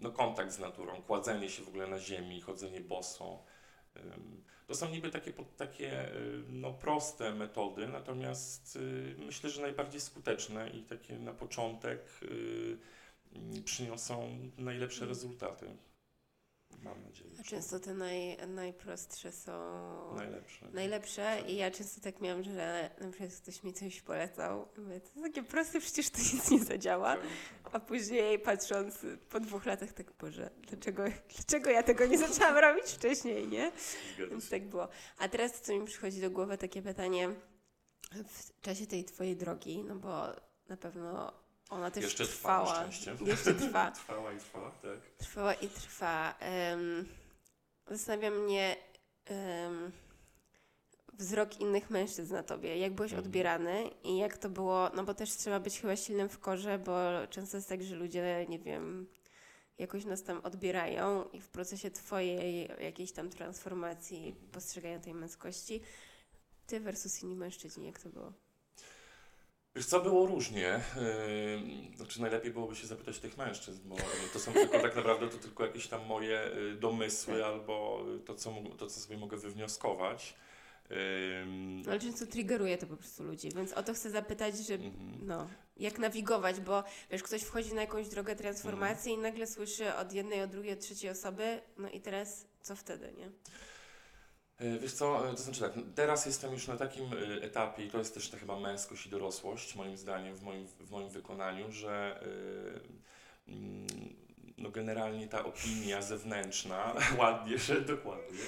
[0.00, 3.42] No kontakt z naturą, kładzenie się w ogóle na ziemi, chodzenie boso.
[4.66, 10.70] To są niby takie, takie y, no, proste metody, natomiast y, myślę, że najbardziej skuteczne
[10.70, 12.78] i takie na początek y,
[13.64, 15.66] przyniosą najlepsze rezultaty.
[16.82, 17.30] Mam nadzieję.
[17.40, 19.52] A często te naj, najprostsze są
[20.16, 20.68] Najlepsze.
[20.72, 25.06] najlepsze i ja często tak miałam, że na przykład ktoś mi coś polecał mówię, to
[25.06, 27.16] jest takie proste, przecież to nic nie zadziała.
[27.72, 28.98] A później patrząc
[29.30, 31.02] po dwóch latach tak, Boże, dlaczego,
[31.36, 33.72] dlaczego ja tego nie zaczęłam robić wcześniej, nie?
[34.30, 34.88] Więc tak było.
[35.18, 37.28] A teraz co mi przychodzi do głowy takie pytanie
[38.28, 40.26] w czasie tej twojej drogi, no bo
[40.68, 41.32] na pewno
[41.68, 42.74] ona też Jeszcze trwała.
[42.74, 43.16] szczęście.
[43.24, 43.90] Jeszcze trwa.
[43.90, 45.00] Trwała i trwa, tak.
[45.18, 46.34] Trwała i trwa.
[46.40, 47.08] Em,
[47.90, 48.76] zastanawia mnie
[49.24, 49.92] em,
[51.12, 52.76] wzrok innych mężczyzn na tobie.
[52.78, 53.26] Jak byłeś Mhm.
[53.26, 56.96] odbierany i jak to było, no bo też trzeba być chyba silnym w korze, bo
[57.30, 59.06] często jest tak, że ludzie, nie wiem,
[59.78, 65.80] jakoś nas tam odbierają i w procesie twojej jakiejś tam transformacji, postrzegania tej męskości,
[66.66, 68.32] ty versus inni mężczyźni, jak to było?
[69.78, 70.80] Wiesz co, było różnie.
[71.90, 73.96] Yy, Znaczy najlepiej byłoby się zapytać tych mężczyzn, bo
[74.32, 78.54] to są tylko tak naprawdę to tylko jakieś tam moje y, domysły albo to, co,
[78.78, 80.34] to, co sobie mogę wywnioskować.
[80.90, 85.26] Ym, Ale często triggeruje to po prostu ludzi, więc o to chcę zapytać, że mhm.
[85.26, 89.20] No, jak nawigować, bo wiesz, ktoś wchodzi na jakąś drogę transformacji Mhm.
[89.20, 93.12] i nagle słyszy od jednej, od drugiej, od trzeciej osoby, no i teraz co wtedy,
[93.18, 93.30] nie?
[94.58, 97.90] E, Wiesz co, e, to znaczy tak, teraz jestem już na takim e, etapie i
[97.90, 101.72] to jest też ta chyba męskość i dorosłość, moim zdaniem, w moim, w moim wykonaniu,
[101.72, 102.24] że
[103.48, 103.86] mm,
[104.58, 108.38] no generalnie ta opinia zewnętrzna, ładnie, że dokładnie,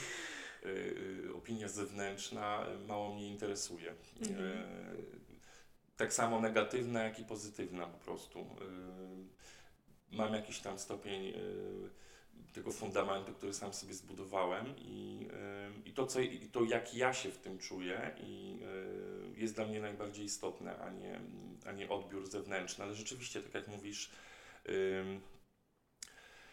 [1.35, 3.95] opinia zewnętrzna mało mnie interesuje.
[5.97, 8.47] Tak samo negatywna, jak i pozytywna po prostu.
[10.13, 11.33] Mam jakiś tam stopień
[12.53, 15.29] tego fundamentu, który sam sobie zbudowałem i,
[15.85, 18.61] i, to, co, i to, jak ja się w tym czuję i
[19.37, 21.21] jest dla mnie najbardziej istotne, a nie,
[21.67, 22.85] a nie odbiór zewnętrzny.
[22.85, 24.11] Ale rzeczywiście, tak jak mówisz,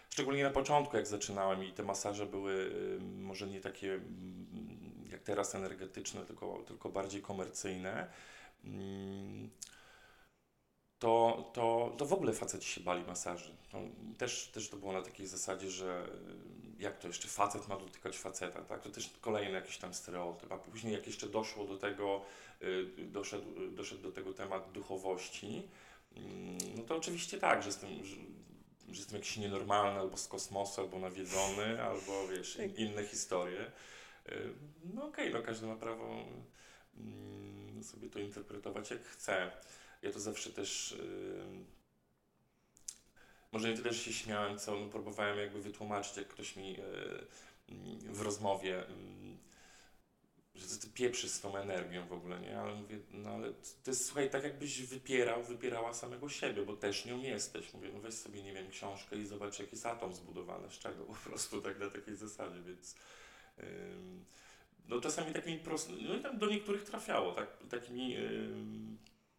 [0.09, 5.55] szczególnie na początku, jak zaczynałem i te masaże były może nie takie mm, jak teraz
[5.55, 8.07] energetyczne, tylko, tylko bardziej komercyjne,
[8.63, 9.49] mm,
[10.99, 13.55] to, to, to w ogóle faceci się bali masaży.
[13.71, 13.81] To
[14.17, 16.07] też, też to było na takiej zasadzie, że
[16.79, 18.81] y, jak to jeszcze facet ma dotykać faceta, tak?
[18.81, 20.51] To też kolejny jakiś tam stereotyp.
[20.51, 22.21] A później jak jeszcze doszło do tego,
[22.61, 25.67] y, doszedł, y, doszedł do tego temat duchowości,
[26.15, 28.15] mm, no to oczywiście tak, że jestem, że,
[28.89, 32.79] że jestem jakiś nienormalny, albo z kosmosu, albo nawiedzony, albo wiesz, in, Tak.
[32.79, 33.71] inne historie.
[34.93, 36.25] No okej, no każdy ma prawo
[36.97, 39.51] mm, sobie to interpretować jak chce.
[40.01, 40.95] Ja to zawsze też.
[43.51, 46.83] może nie tyle, że się śmiałem, co próbowałem jakby wytłumaczyć, jak ktoś mi y,
[47.69, 48.83] mm, w rozmowie,
[50.57, 52.59] że ty pieprzy z tą energią w ogóle, nie?
[52.59, 57.05] Ale mówię, no ale to jest, słuchaj, tak jakbyś wypierał, wypierała samego siebie, bo też
[57.05, 57.73] nią jesteś.
[57.73, 61.05] Mówię, no weź sobie, nie wiem, książkę i zobacz, jaki jest atom zbudowany, z czego
[61.13, 62.95] po prostu, tak na takiej zasadzie, więc...
[64.87, 68.17] no czasami takimi prostymi, no i tam do niektórych trafiało, tak, takimi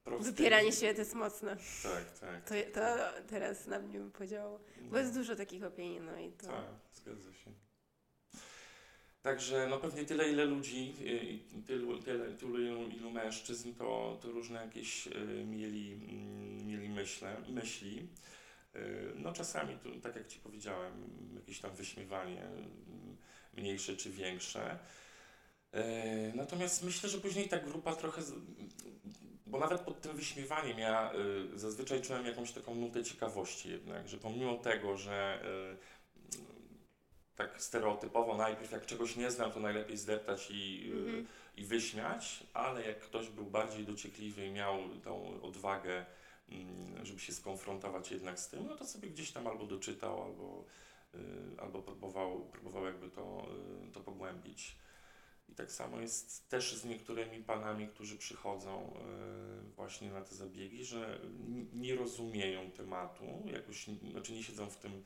[0.09, 0.37] prostymi.
[0.37, 1.57] Wypieranie się to jest mocne.
[1.83, 2.45] Tak, tak.
[2.49, 2.81] To, to
[3.29, 4.59] teraz na mnie bym powiedział.
[4.91, 6.47] Bo jest dużo takich opinii, no i to.
[6.47, 7.51] Tak, zgadza się.
[9.23, 14.31] Także no pewnie tyle, ile ludzi, i tylu, tyle, tylu ilu, ilu mężczyzn, to, to
[14.31, 18.09] różne jakieś y, mieli, mm, mieli myśle, myśli.
[18.77, 20.93] Y, No czasami, tu, tak jak Ci powiedziałem,
[21.35, 23.17] jakieś tam wyśmiewanie, mm,
[23.57, 24.79] mniejsze czy większe.
[25.73, 28.23] E, Natomiast myślę, że później ta grupa trochę,
[29.49, 31.13] bo nawet pod tym wyśmiewaniem ja
[31.55, 35.43] y, zazwyczaj czułem jakąś taką nutę ciekawości jednak, że pomimo tego, że
[35.75, 35.99] y,
[37.37, 41.27] tak stereotypowo najpierw jak czegoś nie znam, to najlepiej zdeptać i, y, Mhm.
[41.57, 46.07] i wyśmiać, ale jak ktoś był bardziej dociekliwy i miał tą odwagę,
[46.49, 50.65] mm, żeby się skonfrontować jednak z tym, no to sobie gdzieś tam albo doczytał, albo,
[51.15, 53.47] y, albo próbował, próbował jakby to,
[53.89, 54.77] y, to pogłębić.
[55.49, 58.95] I tak samo jest też z niektórymi panami, którzy przychodzą
[59.67, 61.19] y, właśnie na te zabiegi, że
[61.73, 65.05] nie rozumieją tematu, jakoś, znaczy nie siedzą w tym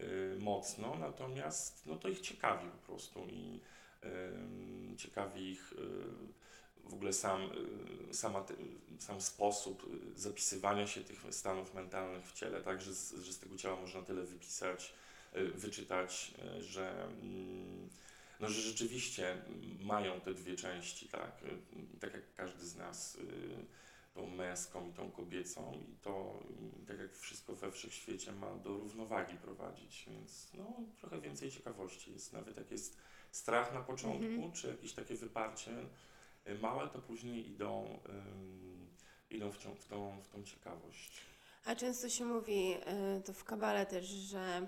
[0.00, 3.60] y, mocno, natomiast no to ich ciekawi po prostu i
[4.96, 5.76] ciekawi ich y,
[6.90, 7.40] w ogóle sam,
[8.12, 8.44] sama,
[8.98, 13.56] sam sposób zapisywania się tych stanów mentalnych w ciele, tak, że z, że z tego
[13.56, 14.94] ciała można tyle wypisać,
[15.54, 17.88] wyczytać, że, mm,
[18.40, 19.42] no, że rzeczywiście
[19.80, 23.66] mają te dwie części, tak, y, tak jak każdy z nas, y,
[24.14, 26.42] tą męską i tą kobiecą i to,
[26.82, 32.12] y, tak jak wszystko we wszechświecie ma do równowagi prowadzić, więc no, trochę więcej ciekawości
[32.12, 32.96] jest, nawet jak jest
[33.30, 34.52] strach na początku, Mhm.
[34.52, 35.70] czy jakieś takie wyparcie
[36.48, 38.88] y, małe, to później idą, ym,
[39.30, 41.12] idą w, cią- w, tą, w tą ciekawość.
[41.64, 42.74] A często się mówi
[43.18, 44.66] y, to w kabale też, że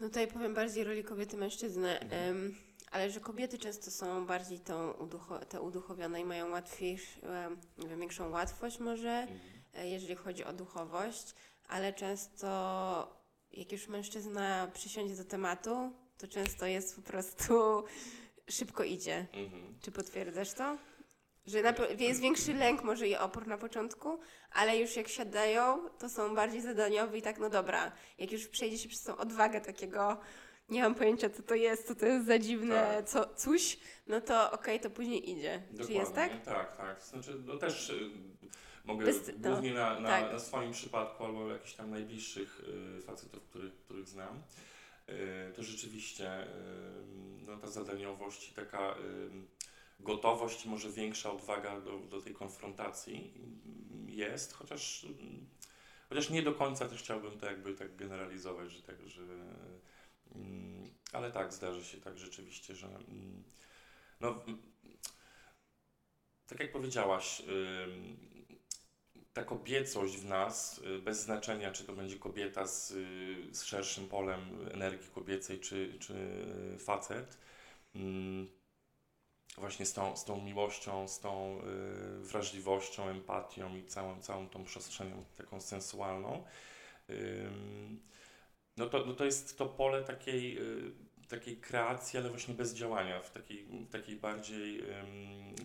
[0.00, 2.54] no tutaj powiem bardziej roli kobiety mężczyzny, Mhm.
[2.90, 7.88] ale że kobiety często są bardziej tą uducho, te uduchowione i mają łatwiejsz, em, nie
[7.88, 9.38] wiem, większą łatwość może, Mhm.
[9.74, 11.34] e, jeżeli chodzi o duchowość,
[11.68, 12.48] ale często
[13.52, 17.84] jak już mężczyzna przysiądzie do tematu, to często jest po prostu
[18.50, 19.26] szybko idzie.
[19.32, 19.74] Mhm.
[19.80, 20.78] Czy potwierdzasz to?
[21.48, 24.18] Że na, jest większy lęk może i opór na początku,
[24.52, 28.78] ale już jak siadają, to są bardziej zadaniowi i tak, no dobra, jak już przejdzie
[28.78, 30.18] się przez tą odwagę takiego,
[30.68, 33.08] nie mam pojęcia co to jest, co to jest za dziwne Tak.
[33.08, 35.62] co, coś, no to okej, to później idzie.
[35.86, 36.30] Czy jest tak?
[36.38, 37.02] Dokładnie, Tak, tak.
[37.02, 38.10] Znaczy, no też y,
[38.84, 40.32] mogę Bez- no, głównie na, na, tak.
[40.32, 42.60] na swoim przypadku albo jakichś tam najbliższych
[42.98, 44.42] y, facetów, których, których znam,
[45.08, 46.46] y, to rzeczywiście y,
[47.46, 49.57] no, ta zadaniowość i taka y,
[50.00, 53.34] gotowość może większa odwaga do, do tej konfrontacji
[54.06, 55.06] jest, chociaż,
[56.08, 59.22] chociaż nie do końca też chciałbym to jakby tak generalizować, że tak, że
[60.34, 63.44] mm, ale tak, zdarzy się tak rzeczywiście, że mm,
[64.20, 64.44] no,
[66.46, 67.42] tak jak powiedziałaś,
[69.38, 72.88] ta kobiecość w nas, y, bez znaczenia, czy to będzie kobieta z,
[73.56, 76.14] z szerszym polem energii kobiecej, czy, czy
[76.74, 77.38] y, facet,
[79.58, 84.64] właśnie z tą, z tą miłością, z tą y, wrażliwością, empatią i całą, całą tą
[84.64, 86.44] przestrzenią taką sensualną,
[88.76, 90.92] no to, no to jest to pole takiej, y,
[91.28, 94.82] takiej kreacji, ale właśnie bez działania, w takiej, takiej bardziej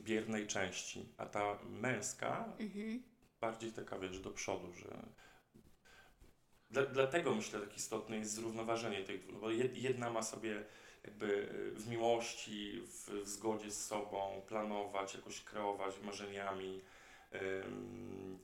[0.03, 1.05] biernej części.
[1.17, 3.03] A ta męska Mhm.
[3.41, 5.03] bardziej taka, wiesz, do przodu, że...
[6.73, 10.63] Dla, dlatego myślę, tak istotne jest zrównoważenie tych dwóch, bo jed- jedna ma sobie
[11.03, 16.81] jakby y, w miłości, w, w zgodzie z sobą planować, jakoś kreować marzeniami,
[17.33, 18.39] ym,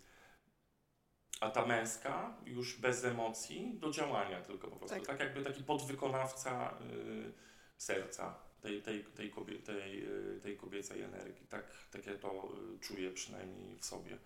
[1.42, 4.98] a ta męska już bez emocji do działania tylko po prostu.
[4.98, 5.08] Tak.
[5.08, 7.32] Tak, jakby taki podwykonawca y,
[7.78, 11.48] serca tej, tej, tej, kobie, tej, y, tej kobiecej energii.
[11.48, 12.50] Tak, tak ja to
[12.82, 14.18] czuję przynajmniej w sobie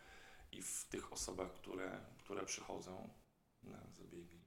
[0.52, 3.10] i w tych osobach, które, które przychodzą
[3.92, 4.42] zabiegi.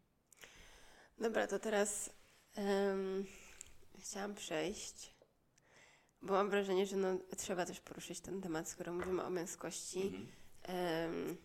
[1.19, 2.11] Dobra, to teraz
[2.55, 3.27] em,
[3.99, 5.15] chciałam przejść,
[6.23, 10.03] bo mam wrażenie, że no, trzeba też poruszyć ten temat, skoro mówimy o męskości.
[10.03, 10.27] Mhm.
[10.63, 11.37] Em,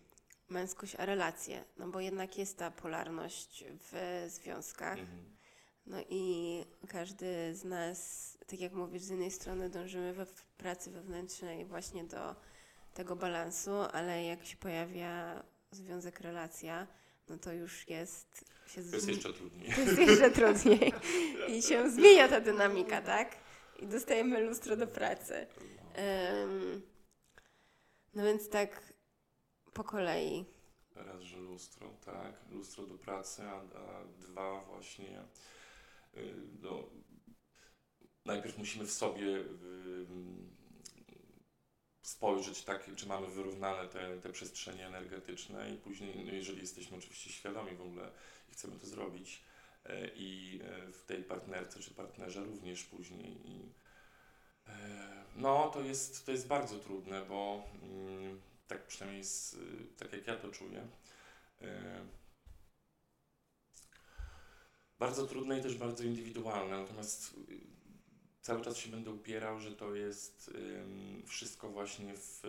[0.48, 4.98] męskość, a relacje, no bo jednak jest ta polarność w związkach.
[4.98, 5.36] Mhm.
[5.86, 10.90] No i każdy z nas, tak jak mówisz, z jednej strony dążymy we w pracy
[10.90, 12.34] wewnętrznej właśnie do
[12.94, 16.86] tego balansu, ale jak się pojawia związek, relacja,
[17.32, 19.72] no to już jest się To jest jeszcze trudniej.
[19.74, 20.92] to jest jeszcze trudniej.
[21.48, 23.36] I się zmienia ta dynamika, tak?
[23.80, 25.46] I dostajemy lustro do pracy.
[25.94, 26.82] Em,
[28.14, 28.92] no więc tak
[29.72, 30.44] po kolei.
[30.94, 35.22] Raz, że lustro, tak, lustro do pracy, a, a dwa właśnie,
[36.16, 36.88] y, no,
[38.24, 39.44] najpierw musimy w sobie y,
[42.12, 47.32] spojrzeć, tak, czy mamy wyrównane te, te przestrzenie energetyczne i później, no, jeżeli jesteśmy oczywiście
[47.32, 48.10] świadomi w ogóle
[48.48, 49.42] i chcemy to zrobić
[49.84, 53.72] e, i e, w tej partnerce czy partnerze również później i
[54.66, 59.56] e, no, to jest, to jest bardzo trudne, bo mm, tak przynajmniej z,
[59.98, 60.88] tak jak ja to czuję,
[64.98, 66.80] bardzo trudne i też bardzo indywidualne.
[66.80, 67.34] Natomiast
[68.42, 70.50] cały czas się będę upierał, że to jest
[71.26, 72.42] wszystko właśnie w.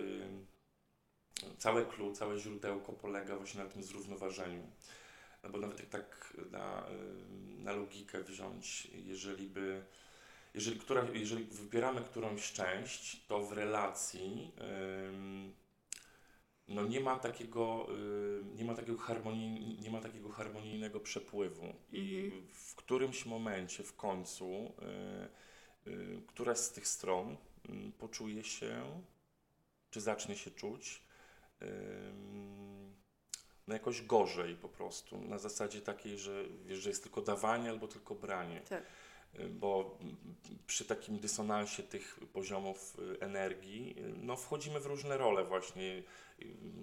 [1.58, 4.68] całe clue, całe źródełko polega właśnie na tym zrównoważeniu.
[5.44, 6.88] No bo nawet jak tak na,
[7.58, 9.84] na logikę wziąć, jeżeli by.
[10.54, 14.52] Jeżeli, która, jeżeli wybieramy którąś część, to w relacji
[16.68, 17.88] no nie ma takiego,
[18.56, 21.74] nie ma takiego, harmonii, nie ma takiego harmonijnego przepływu.
[21.92, 22.48] I Mhm.
[22.54, 25.30] w którymś momencie, w końcu, y,
[25.88, 27.38] y, któraś z tych stron y,
[27.98, 29.02] poczuje się,
[29.90, 31.04] czy zacznie się czuć,
[33.68, 35.22] no jakoś gorzej po prostu.
[35.22, 38.62] Na zasadzie takiej, że wiesz, że jest tylko dawanie albo tylko branie.
[38.70, 38.84] Tak.
[39.40, 40.16] Y, Bo mm,
[40.68, 46.04] przy takim dysonansie tych poziomów y, energii, no wchodzimy w różne role właśnie,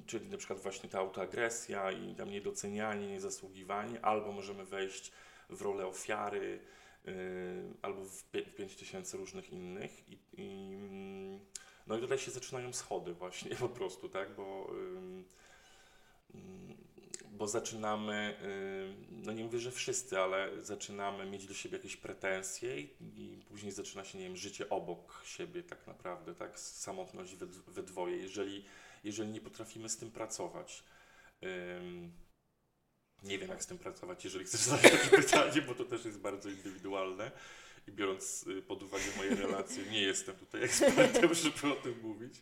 [0.07, 5.13] czyli na przykład właśnie ta autoagresja i tam niedocenianie, niezasługiwanie, albo możemy wejść
[5.51, 6.61] w rolę ofiary,
[7.83, 11.41] albo w pie- w pięć tysięcy różnych innych i, i mm,
[11.87, 14.71] no i tutaj się zaczynają schody właśnie po prostu, tak, bo
[17.41, 22.81] bo zaczynamy, ym, no nie mówię, że wszyscy, ale zaczynamy mieć do siebie jakieś pretensje
[22.81, 27.47] i, i później zaczyna się, nie wiem, życie obok siebie tak naprawdę, tak, samotność we,
[27.47, 28.65] we dwoje, jeżeli,
[29.05, 30.85] jeżeli nie potrafimy z tym pracować.
[33.23, 36.19] Nie wiem, jak z tym pracować, jeżeli chcesz zadać takie pytanie, bo to też jest
[36.19, 37.31] bardzo indywidualne.
[37.89, 42.35] I biorąc y, pod uwagę moje relacje, nie jestem tutaj ekspertem, żeby o tym mówić,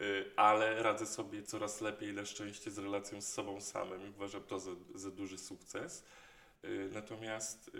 [0.00, 4.14] Y, ale radzę sobie coraz lepiej, na szczęście, z relacją z sobą samym.
[4.16, 6.04] Uważam to za, za duży sukces.
[6.64, 7.70] Y, Natomiast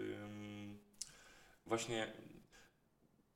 [1.67, 2.13] właśnie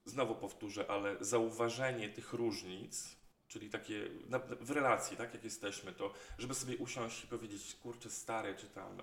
[0.05, 3.17] znowu powtórzę, ale zauważenie tych różnic,
[3.49, 8.11] czyli takie na, w relacji, tak jak jesteśmy, to żeby sobie usiąść i powiedzieć, kurczę,
[8.11, 9.01] stary, czy tam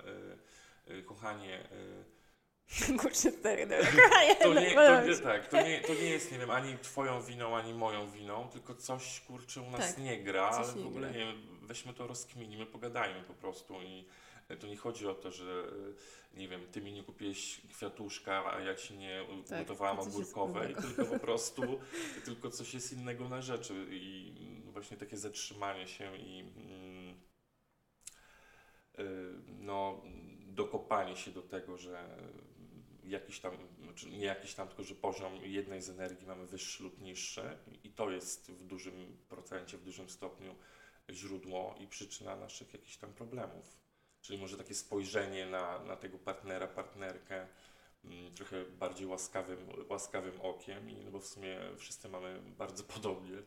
[0.88, 2.22] y, y, kochanie, y,
[3.02, 4.36] Kurczę, stary, dobra, kochanie.
[4.36, 6.78] to no, nie, to, mi nie, tak, to, nie, to nie jest, nie wiem, ani
[6.78, 10.76] twoją winą, ani moją winą, tylko coś, kurczę, u nas Tak, nie gra, ale w
[10.76, 11.20] nie ogóle gra.
[11.20, 14.06] nie weźmy to, rozkminimy, pogadajmy po prostu i
[14.58, 15.64] to nie chodzi o to, że
[16.34, 20.76] e, nie wiem, ty mi nie kupiłeś kwiatuszka, a ja ci nie Tak, gotowałam ogórkowej,
[20.76, 21.62] tylko po prostu,
[22.26, 27.22] tylko coś jest innego na rzeczy i mm, właśnie takie zatrzymanie się i mm,
[29.00, 30.02] y, no,
[30.48, 32.18] dokopanie się do tego, że
[33.04, 37.02] jakiś tam, znaczy nie jakiś tam, tylko że poziom jednej z energii mamy wyższy lub
[37.02, 40.56] niższy i to jest w dużym procencie, w dużym stopniu
[41.10, 43.81] źródło i przyczyna naszych jakichś tam problemów.
[44.22, 47.48] Czyli może takie spojrzenie na, na tego partnera, partnerkę
[48.06, 49.58] mm, trochę bardziej łaskawym,
[49.90, 53.38] łaskawym okiem, i, no bo w sumie wszyscy mamy bardzo podobnie.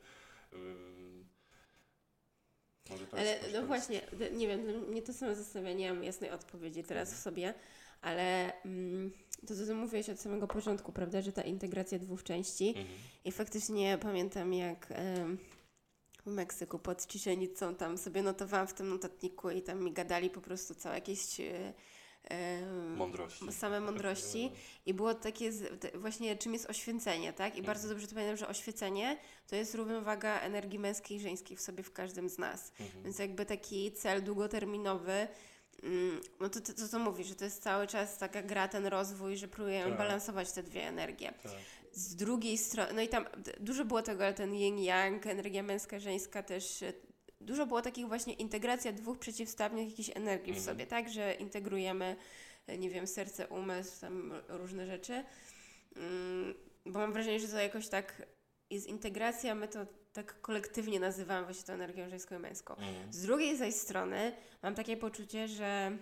[2.91, 4.01] Może to Ale jest no właśnie,
[4.33, 7.55] nie wiem, dla mnie to samo zastanawianie, nie mam jasnej odpowiedzi teraz w sobie,
[8.01, 9.13] ale mm,
[9.47, 12.87] to, co mówiłeś od samego początku, prawda, że ta integracja dwóch części Mhm.
[13.25, 15.39] i faktycznie pamiętam jak em,
[16.27, 20.41] w Meksyku pod Cziczenicą tam sobie notowałam w tym notatniku i tam mi gadali po
[20.41, 21.73] prostu całe jakieś e,
[22.25, 23.53] em, Mądrości.
[23.53, 24.53] same mądrości
[24.87, 25.51] i było takie
[25.95, 27.55] właśnie czym jest oświecenie, tak?
[27.55, 27.67] I Mhm.
[27.67, 31.83] bardzo dobrze to pamiętam, że oświecenie to jest równowaga energii męskiej i żeńskiej w sobie
[31.83, 32.73] w każdym z nas.
[32.81, 33.05] Mhm.
[33.05, 35.29] Więc jakby taki cel długoterminowy,
[35.83, 38.87] mm, no to to, to co mówisz, że to jest cały czas taka gra, ten
[38.87, 39.99] rozwój, że próbujemy Tak.
[39.99, 41.33] balansować te dwie energie.
[41.43, 41.53] Tak.
[41.97, 43.25] Z drugiej strony, no i tam
[43.61, 46.93] dużo było tego, ale ten yin-yang, energia męska, żeńska też, e,
[47.41, 50.65] dużo było takich właśnie integracja dwóch przeciwstawnych jakichś energii w Mhm.
[50.65, 52.17] sobie, tak, że integrujemy,
[52.67, 55.25] e, nie wiem, serce, umysł, tam różne rzeczy.
[55.97, 56.55] Mm,
[56.87, 58.27] Bo mam wrażenie, że to jakoś tak
[58.71, 62.75] jest integracja, my to tak kolektywnie nazywamy właśnie tą energią żeńską i męską.
[62.77, 63.13] Mhm.
[63.13, 64.33] Z drugiej zaś strony
[64.63, 65.99] mam takie poczucie, że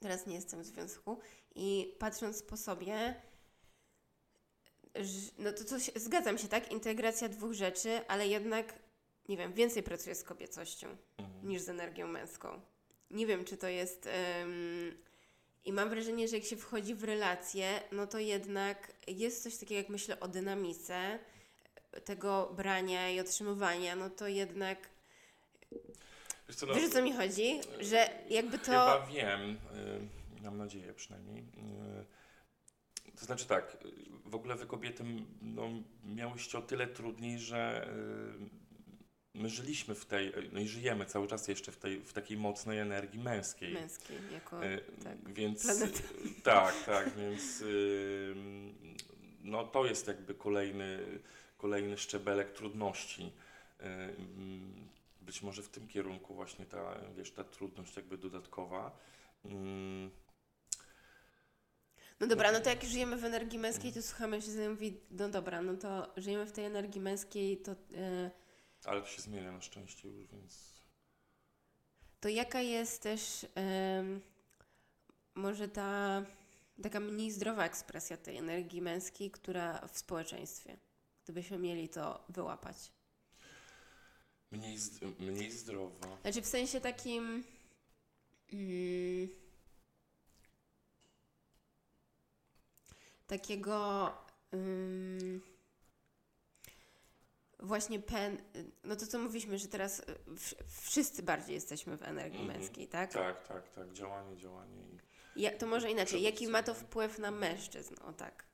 [0.00, 1.18] teraz nie jestem w związku
[1.54, 3.14] i patrząc po sobie,
[5.38, 6.72] no to, to zgadzam się, tak?
[6.72, 8.74] Integracja dwóch rzeczy, ale jednak,
[9.28, 11.48] nie wiem, więcej pracuję z kobiecością Mhm.
[11.48, 12.60] niż z energią męską.
[13.10, 14.08] Nie wiem, czy to jest.
[15.64, 19.78] I mam wrażenie, że jak się wchodzi w relacje, no to jednak jest coś takiego,
[19.78, 21.18] jak myślę o dynamice
[22.04, 24.78] tego brania i otrzymywania, no to jednak.
[26.48, 27.60] Wiesz co, no, Wiesz o co mi chodzi?
[27.80, 28.64] Że jakby to.
[28.64, 29.50] Chyba wiem,
[30.40, 31.38] y, mam nadzieję przynajmniej.
[31.38, 33.76] Y, To znaczy tak,
[34.28, 35.04] w ogóle wy kobiety
[35.42, 35.68] no,
[36.04, 37.88] miałyście o tyle trudniej, że
[39.34, 42.36] y, my żyliśmy w tej, no i żyjemy cały czas jeszcze w, tej, w takiej
[42.36, 43.74] mocnej energii męskiej.
[43.74, 44.64] Męskiej, jako.
[44.66, 45.98] Y, tak, Więc planeta.
[46.38, 48.34] y, tak, tak, więc y,
[49.42, 50.98] no to jest jakby kolejny,
[51.58, 53.32] kolejny szczebelek trudności.
[53.80, 54.88] Y, mm,
[55.20, 58.98] Być może w tym kierunku właśnie ta, wiesz, ta trudność jakby dodatkowa.
[59.44, 60.10] Mm,
[62.20, 65.28] No dobra, no to jak żyjemy w energii męskiej, to słuchamy się z mówi, no
[65.28, 68.30] dobra, no to żyjemy w tej energii męskiej, to, e,
[68.84, 70.78] Ale to się zmienia na szczęście już, więc
[72.20, 74.20] to jaka jest też em,
[75.34, 76.22] może ta
[76.82, 80.76] taka mniej zdrowa ekspresja tej energii męskiej, która w społeczeństwie,
[81.24, 82.92] gdybyśmy mieli to wyłapać.
[84.50, 84.78] mniej,
[85.18, 86.18] mniej zdrowa.
[86.22, 87.44] Znaczy w sensie takim.
[88.52, 89.28] Mm,
[93.28, 94.10] takiego.
[97.60, 98.38] właśnie pen.
[98.84, 100.04] No to co mówiliśmy, że teraz y,
[100.82, 102.58] wszyscy bardziej jesteśmy w energii Mhm.
[102.60, 103.12] męskiej, tak?
[103.12, 104.82] Tak, tak, tak, działanie, działanie.
[105.36, 106.22] i- Ja, to może inaczej.
[106.22, 107.94] Jaki ma to wpływ na mężczyzn?
[108.04, 108.44] O tak.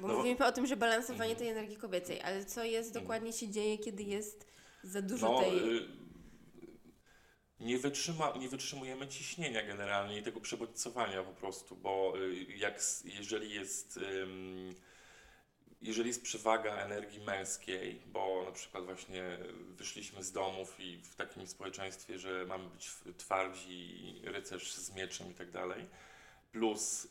[0.00, 1.38] Bo No mówimy o tym, że balansowanie Mhm.
[1.38, 3.04] tej energii kobiecej, ale co jest Mhm.
[3.04, 4.46] dokładnie się dzieje, kiedy jest
[4.82, 5.88] za dużo No, tej.
[7.60, 13.54] Nie, wytrzyma, nie wytrzymujemy ciśnienia generalnie i tego przebodźcowania po prostu, bo y, jak, jeżeli
[13.54, 14.00] jest,
[15.82, 19.38] jeżeli jest przewaga energii męskiej, bo na przykład właśnie
[19.76, 25.34] wyszliśmy z domów i w takim społeczeństwie, że mamy być twardzi, rycerz z mieczem i
[25.34, 25.86] tak dalej,
[26.52, 27.08] plus,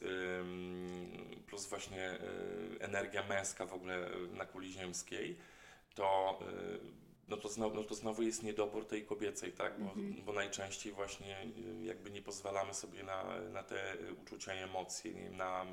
[1.47, 5.37] plus właśnie y, energia męska w ogóle na kuli ziemskiej,
[5.95, 9.80] to y, no to, znowu, no to znowu jest niedobór tej kobiecej, tak?
[9.80, 10.26] Bo, Mhm.
[10.26, 15.13] bo najczęściej właśnie y, jakby nie pozwalamy sobie na, na te y, uczucia i emocje,
[15.13, 15.65] nie na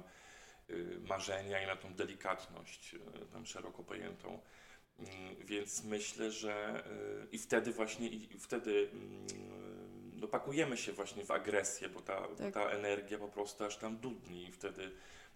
[0.71, 2.97] y, marzenia i na tą delikatność,
[3.33, 4.41] tam szeroko pojętą.
[4.99, 6.85] Mm, Więc myślę, że
[7.33, 9.27] i wtedy właśnie, i wtedy mm,
[10.21, 12.55] no, pakujemy się właśnie w agresję, bo ta, bo Tak.
[12.55, 14.91] ta energia po prostu aż tam dudni i wtedy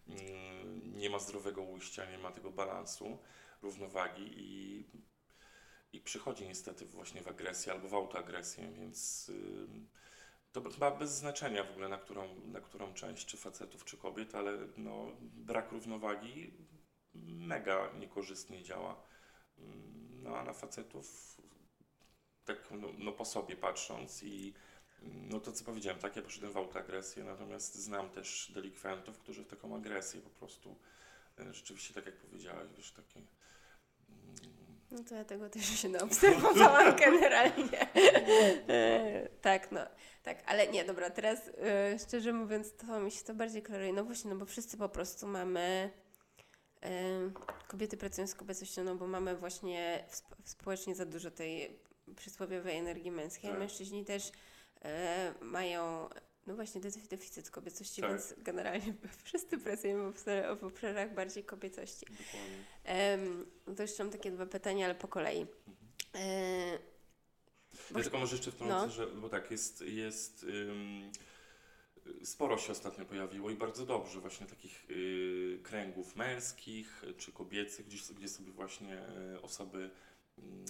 [0.08, 3.18] mm, nie ma zdrowego ujścia, nie ma tego balansu,
[3.62, 4.84] równowagi i,
[5.92, 9.30] i przychodzi niestety właśnie w agresję albo w autoagresję, więc
[10.52, 14.34] to chyba bez znaczenia w ogóle na którą, na którą część, czy facetów, czy kobiet,
[14.34, 16.54] ale no, brak równowagi
[17.24, 19.02] mega niekorzystnie działa.
[20.22, 21.36] No a na facetów
[22.44, 24.54] tak no, no po sobie patrząc i
[25.02, 29.48] no to co powiedziałem, tak ja poszedłem w autoagresję, natomiast znam też delikwentów, którzy w
[29.48, 30.76] taką agresję po prostu
[31.38, 33.20] e, rzeczywiście tak jak powiedziałeś, wiesz, takie
[34.90, 37.94] No to ja tego też się naobserwowałam generalnie.
[38.68, 39.80] E, tak, no.
[40.22, 43.92] Tak, ale nie, dobra, teraz e, szczerze mówiąc, to mi się to bardziej klaruje.
[43.92, 45.90] No właśnie, no bo wszyscy po prostu mamy.
[46.82, 46.90] E,
[47.68, 51.78] kobiety pracują z kobiecością, no bo mamy właśnie w, sp- społecznie za dużo tej
[52.16, 53.50] przysłowiowej energii męskiej.
[53.50, 53.58] Tak.
[53.58, 54.30] Mężczyźni też
[54.84, 56.08] e, mają.
[56.46, 58.10] No właśnie, deficyt, deficyt kobiecości, Tak.
[58.10, 58.94] więc generalnie
[59.24, 62.06] wszyscy pracujemy w, obszar- w obszarach bardziej kobiecości.
[62.84, 65.46] Em, to jeszcze mam takie dwa pytania, ale po kolei.
[66.14, 66.78] E,
[67.96, 68.90] Ja tylko może jeszcze wtrącę, No.
[68.90, 71.12] że, bo tak, jest, jest ym,
[72.24, 78.14] sporo się ostatnio pojawiło i bardzo dobrze właśnie takich y, kręgów męskich czy kobiecych, gdzie,
[78.14, 79.02] gdzie sobie właśnie
[79.34, 79.90] y, osoby,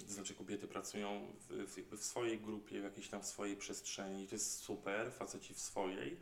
[0.06, 4.28] to znaczy kobiety pracują w, w, jakby w swojej grupie, w jakiejś tam swojej przestrzeni
[4.28, 6.16] to jest super, faceci w swojej.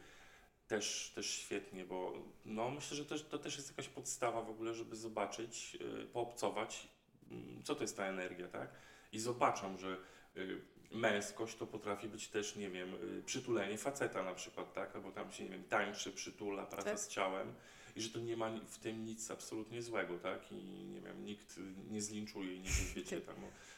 [0.67, 2.13] Też, też świetnie, bo
[2.45, 6.89] no, myślę, że też, to też jest jakaś podstawa w ogóle, żeby zobaczyć, y, poobcować,
[7.31, 8.71] mm, co to jest ta energia, tak?
[9.13, 9.97] I zobaczą, że
[10.37, 14.97] y, męskość to potrafi być też, nie wiem, y, przytulenie faceta na przykład, tak?
[14.97, 16.99] Albo tam się, nie wiem, tańczy, przytula, praca Tak.
[16.99, 17.55] z ciałem
[17.97, 20.53] i że to nie ma w tym nic absolutnie złego, tak?
[20.53, 23.37] I nie wiem, nikt nie zlinczuje i nie wiecie tam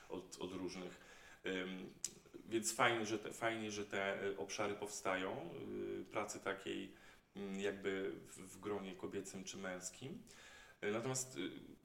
[0.09, 1.01] od, od różnych.
[2.49, 5.51] Więc fajnie, że te, fajnie, że te y, obszary powstają,
[6.01, 6.93] y, pracy takiej
[7.37, 10.23] mm, jakby w, gronie kobiecym czy męskim.
[10.85, 11.39] Y, Natomiast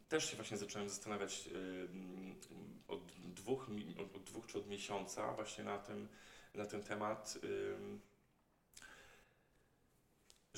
[0.10, 1.50] też się właśnie zacząłem zastanawiać
[2.88, 3.70] od dwóch,
[4.16, 6.08] od, dwóch czy od miesiąca właśnie na, tym,
[6.56, 7.38] na ten temat,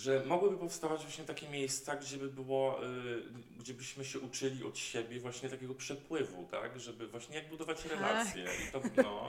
[0.04, 3.24] że mogłyby powstawać właśnie takie miejsca, gdzie by było, y,
[3.60, 8.44] gdzie byśmy się uczyli od siebie właśnie takiego przepływu, tak, żeby właśnie jak budować relacje
[8.44, 9.28] i to, no,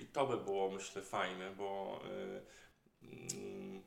[0.00, 2.00] i to by było myślę fajne, bo
[3.02, 3.82] y, mm,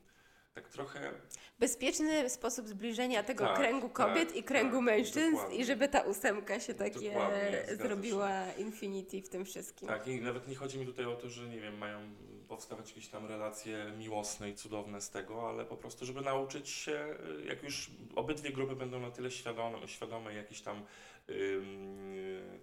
[0.54, 1.12] tak trochę
[1.58, 5.58] Bezpieczny sposób zbliżenia tego Tak, kręgu kobiet tak, i kręgu tak, mężczyzn dokładnie.
[5.58, 7.76] i żeby ta ósemka się takie się.
[7.76, 9.88] zrobiła infinity w tym wszystkim.
[9.88, 12.00] Tak, i nawet nie chodzi mi tutaj o to, że nie wiem, mają
[12.54, 17.16] powstawać jakieś tam relacje miłosne i cudowne z tego, ale po prostu, żeby nauczyć się,
[17.40, 20.84] y, jak już obydwie grupy będą na tyle świadome, świadome jakiś tam
[21.30, 22.60] ym,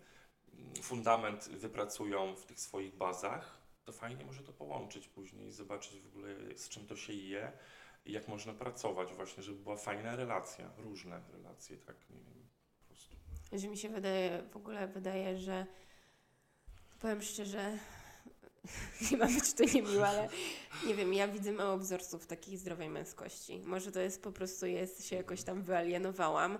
[0.82, 6.36] fundament wypracują w tych swoich bazach, to fajnie może to połączyć później zobaczyć w ogóle
[6.56, 7.52] z czym to się je
[8.06, 12.48] i jak można pracować właśnie, żeby była fajna relacja, różne relacje, tak, nie wiem,
[12.80, 13.16] po prostu.
[13.52, 15.66] Że mi się wydaje, w ogóle wydaje, że
[17.00, 17.78] powiem szczerze,
[19.12, 20.30] nie ma być to niemiłe, ale
[20.88, 23.62] nie wiem, ja widzę mało wzorców takiej zdrowej męskości.
[23.66, 26.58] Może to jest po prostu, jest się jakoś tam wyalienowałam,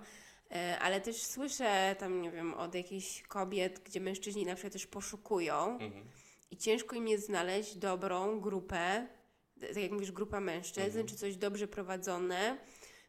[0.50, 4.86] e, ale też słyszę tam, nie wiem, od jakichś kobiet, gdzie mężczyźni na przykład też
[4.86, 6.04] poszukują Mhm.
[6.50, 9.06] i ciężko im jest znaleźć dobrą grupę,
[9.60, 11.06] tak jak mówisz, grupa mężczyzn, Mhm.
[11.06, 12.58] czy coś dobrze prowadzone,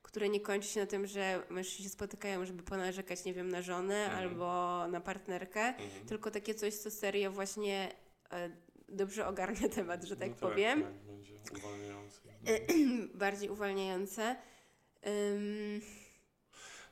[0.04, 3.62] które nie kończy się na tym, że mężczyźni się spotykają, żeby ponarzekać, nie wiem, na
[3.62, 4.24] żonę Mhm.
[4.24, 4.48] albo
[4.88, 6.06] na partnerkę, Mhm.
[6.08, 7.92] tylko takie coś, co serio właśnie
[8.32, 8.50] e,
[8.94, 12.22] dobrze ogarnia temat, że tak No powiem, Tak, będzie uwalniający.
[13.16, 14.36] bardziej uwalniające.
[15.08, 15.82] Ym,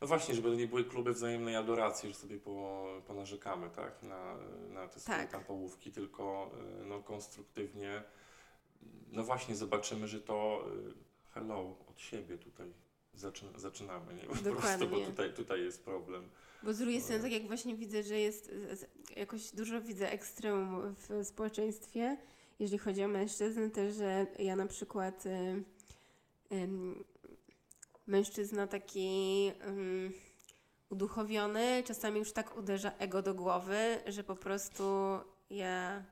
[0.02, 4.38] No właśnie, żeby to nie były kluby wzajemnej adoracji, że sobie po, ponarzekamy, tak, na,
[4.70, 5.32] na te swoje Tak.
[5.32, 8.04] tam połówki, tylko y, no, konstruktywnie,
[9.12, 10.94] no właśnie zobaczymy, że to y,
[11.34, 12.74] hello, od siebie tutaj
[13.14, 14.22] zaczyna, zaczynamy, nie?
[14.22, 14.88] Po prostu, Dokładnie.
[14.88, 16.30] bo tutaj, tutaj jest problem.
[16.64, 18.52] Bo z drugiej strony, tak jak właśnie widzę, że jest
[19.16, 22.18] jakoś dużo widzę ekstremum w społeczeństwie,
[22.60, 25.64] jeżeli chodzi o mężczyzn, też, że ja na przykład y,
[26.52, 27.04] ym,
[28.08, 30.14] mężczyzna taki ym,
[30.90, 34.84] uduchowiony, czasami już tak uderza ego do głowy, że po prostu
[35.50, 36.04] ja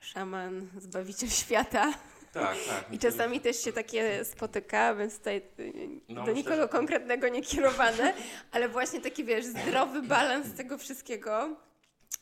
[0.00, 1.92] szaman, zbawiciel świata.
[2.40, 2.92] Tak, tak.
[2.92, 5.72] I czasami też się takie spotyka, więc tutaj y,
[6.08, 8.14] No, do nikogo konkretnego nie kierowane,
[8.52, 11.56] ale właśnie taki, wiesz, zdrowy balans tego wszystkiego.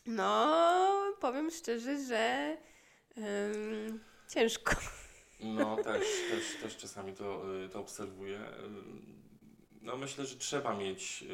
[0.07, 2.57] No, powiem szczerze, że
[3.19, 4.77] ym, ciężko.
[5.41, 8.41] No też, też, też czasami to, y, to obserwuję.
[9.83, 11.25] No myślę, że trzeba mieć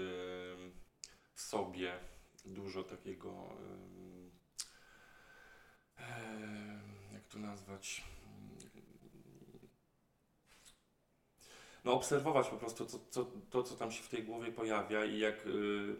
[1.34, 1.92] w sobie
[2.44, 3.48] dużo takiego,
[7.12, 8.04] jak to nazwać,
[11.84, 15.18] no obserwować po prostu to, co, to, co tam się w tej głowie pojawia i
[15.18, 15.50] jak, y,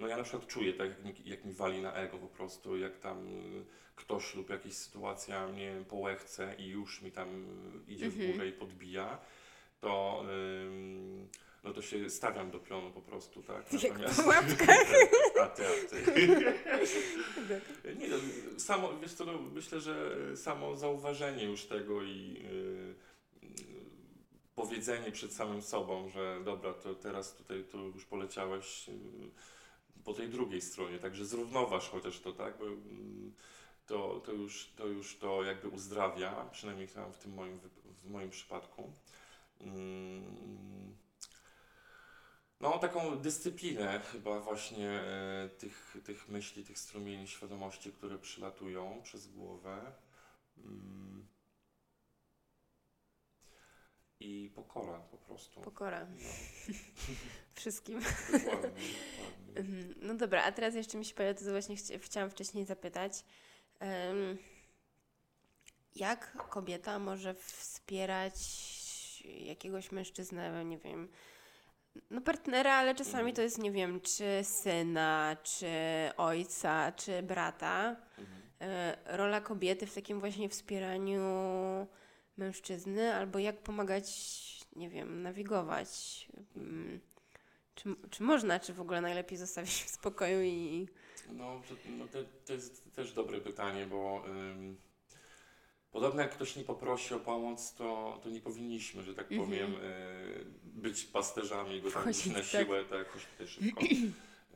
[0.01, 2.77] no ja na przykład czuję tak, jak mi, jak mi wali na ego po prostu,
[2.77, 3.65] jak tam y,
[3.97, 7.29] ktoś lub jakaś sytuacja mnie po łechce i już mi tam
[7.89, 8.29] idzie Mhm.
[8.29, 9.19] w górę i podbija,
[9.81, 10.25] to
[10.67, 11.29] ym,
[11.65, 13.73] no to się stawiam do pionu po prostu, tak?
[13.83, 14.87] Jak po łapkach.
[15.43, 16.27] a ty, a ty.
[17.99, 18.17] Nie, no,
[18.59, 22.95] samo, wiesz co, no, myślę, że samo zauważenie już tego i y, y,
[24.61, 28.93] powiedzenie przed samym sobą, że dobra, to teraz tutaj to już poleciałeś y,
[30.05, 32.59] po tej drugiej stronie, także zrównoważ chociaż to, tak?
[32.59, 33.35] Bo, mm,
[33.87, 37.61] to, to, już, to już to jakby uzdrawia, przynajmniej w tym moim,
[38.03, 38.93] w moim przypadku.
[39.61, 40.81] Mm,
[42.61, 49.27] No, taką dyscyplinę chyba właśnie e, tych, tych myśli, tych strumieni świadomości, które przylatują przez
[49.27, 49.93] głowę.
[50.59, 51.27] Mm.
[54.21, 55.61] I pokora po prostu.
[55.61, 56.17] Pokora No,
[57.55, 58.01] wszystkim.
[58.01, 58.71] dokładnie, dokładnie.
[59.57, 59.95] Mhm.
[60.03, 63.25] No dobra, a teraz jeszcze mi się pojawia, to właśnie chci- chciałam wcześniej zapytać.
[63.79, 64.39] Em,
[65.95, 68.35] Jak kobieta może wspierać
[69.25, 71.09] jakiegoś mężczyznę, nie wiem,
[72.11, 75.67] no partnera, ale czasami to jest, nie wiem, czy syna, czy
[76.17, 77.97] ojca, czy brata.
[78.19, 78.41] Mhm.
[78.61, 81.21] E, rola kobiety w takim właśnie wspieraniu
[82.41, 84.07] mężczyzny, albo jak pomagać,
[84.77, 85.89] nie wiem, nawigować.
[86.57, 87.01] Mm,
[87.75, 90.89] Czy, czy można, czy w ogóle najlepiej zostawić w spokoju i.
[91.33, 94.77] No, to, no to, to jest też dobre pytanie, bo ym,
[95.93, 99.49] podobno jak ktoś nie poprosi o pomoc, to, to nie powinniśmy, że tak Mhm.
[99.51, 102.45] powiem, y, być pasterzami go tam Wchodzić, na tak.
[102.45, 103.81] siłę, tak, tutaj szybko,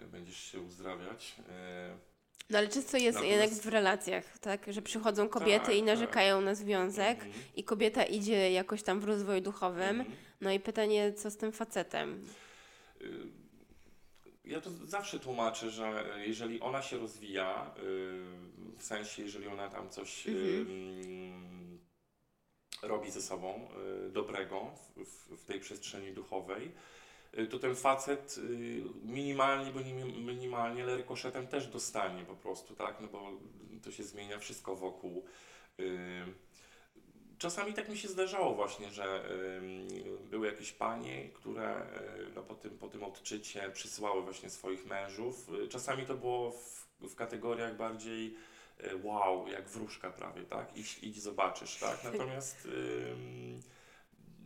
[0.02, 1.36] y, będziesz się uzdrawiać.
[2.50, 4.72] No ale często jest Natomiast- jednak w relacjach, tak?
[4.72, 9.04] Że przychodzą kobiety Tak, i narzekają na związek mhm, i kobieta idzie jakoś tam w
[9.04, 10.00] rozwoju duchowym.
[10.00, 10.16] mhm.
[10.40, 12.24] No i pytanie, co z tym facetem?
[13.00, 13.44] Y,
[14.44, 17.82] Ja to zawsze tłumaczę, że jeżeli ona się rozwija, y,
[18.78, 20.66] w sensie jeżeli ona tam coś y, Mhm.
[20.68, 21.78] mm,
[22.82, 23.68] robi ze sobą
[24.12, 26.70] dobrego w, w, tej przestrzeni duchowej,
[27.50, 33.00] to ten facet y, minimalnie, bo nie minimalnie, ale rykoszetem też dostanie po prostu, tak?
[33.00, 33.30] No bo
[33.82, 35.24] to się zmienia wszystko wokół.
[35.80, 36.24] y,
[37.38, 39.24] Czasami tak mi się zdarzało właśnie, że
[40.30, 45.48] były jakieś panie, które y, no, po, tym, po tym odczycie przysyłały właśnie swoich mężów.
[45.64, 48.36] Y, Czasami to było w, w kategoriach bardziej
[48.84, 50.76] y, wow, jak wróżka prawie, tak?
[50.76, 52.04] Idź, idź zobaczysz, tak?
[52.12, 52.68] Natomiast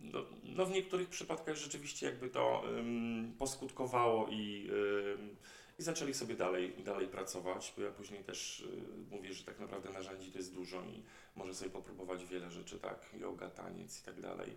[0.03, 4.71] no, no w niektórych przypadkach rzeczywiście jakby to ym, poskutkowało i,
[5.19, 5.37] ym,
[5.79, 8.67] i zaczęli sobie dalej, dalej pracować, ja później też y,
[9.11, 11.03] mówię, że tak naprawdę narzędzi to jest dużo i
[11.37, 14.57] może sobie popróbować wiele rzeczy, tak, yoga, taniec i tak dalej.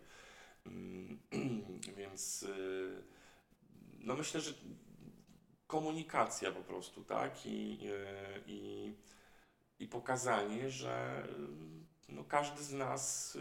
[0.66, 1.20] Mm,
[1.98, 3.04] Więc y,
[4.00, 4.54] no myślę, że
[5.68, 8.94] komunikacja po prostu, tak, i, y, i,
[9.80, 11.28] i pokazanie, że
[12.10, 13.38] no, każdy z nas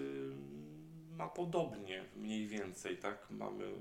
[1.21, 3.73] ma podobnie, mniej więcej, tak, mamy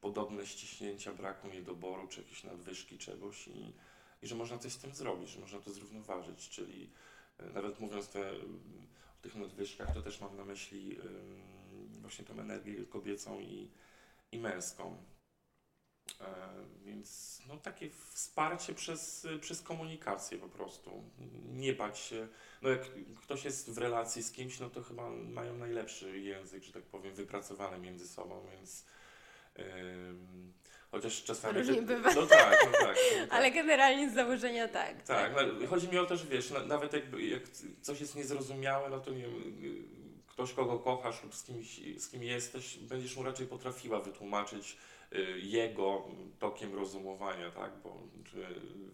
[0.00, 3.72] podobne ściśnięcia braku niedoboru, czy jakieś nadwyżki czegoś i,
[4.22, 6.90] i że można coś z tym zrobić, że można to zrównoważyć, czyli
[7.40, 8.40] y, nawet mówiąc te, y,
[9.18, 10.98] o tych nadwyżkach, to też mam na myśli
[12.00, 13.70] właśnie tą energię kobiecą i,
[14.32, 14.96] i męską.
[16.20, 16.24] E,
[16.84, 21.02] więc no, takie wsparcie przez, przez komunikację po prostu.
[21.52, 22.28] Nie bać się.
[22.62, 22.80] No jak
[23.22, 27.14] ktoś jest w relacji z kimś, no to chyba mają najlepszy język, że tak powiem,
[27.14, 28.84] wypracowany między sobą, więc
[30.90, 31.58] chociaż czasami...
[31.58, 32.14] Różnie bywa.
[32.14, 32.96] No tak, no tak.
[33.20, 33.32] No tak.
[33.38, 35.02] Ale generalnie z założenia tak.
[35.02, 37.42] Tak, no, chodzi mi o to, że wiesz, na, nawet jakby, jak
[37.82, 39.92] coś jest niezrozumiałe, no to nie wiem,
[40.26, 44.76] ktoś, kogo kochasz lub z kimś, z kim jesteś, będziesz mu raczej potrafiła wytłumaczyć
[45.42, 48.08] jego tokiem rozumowania, tak, bo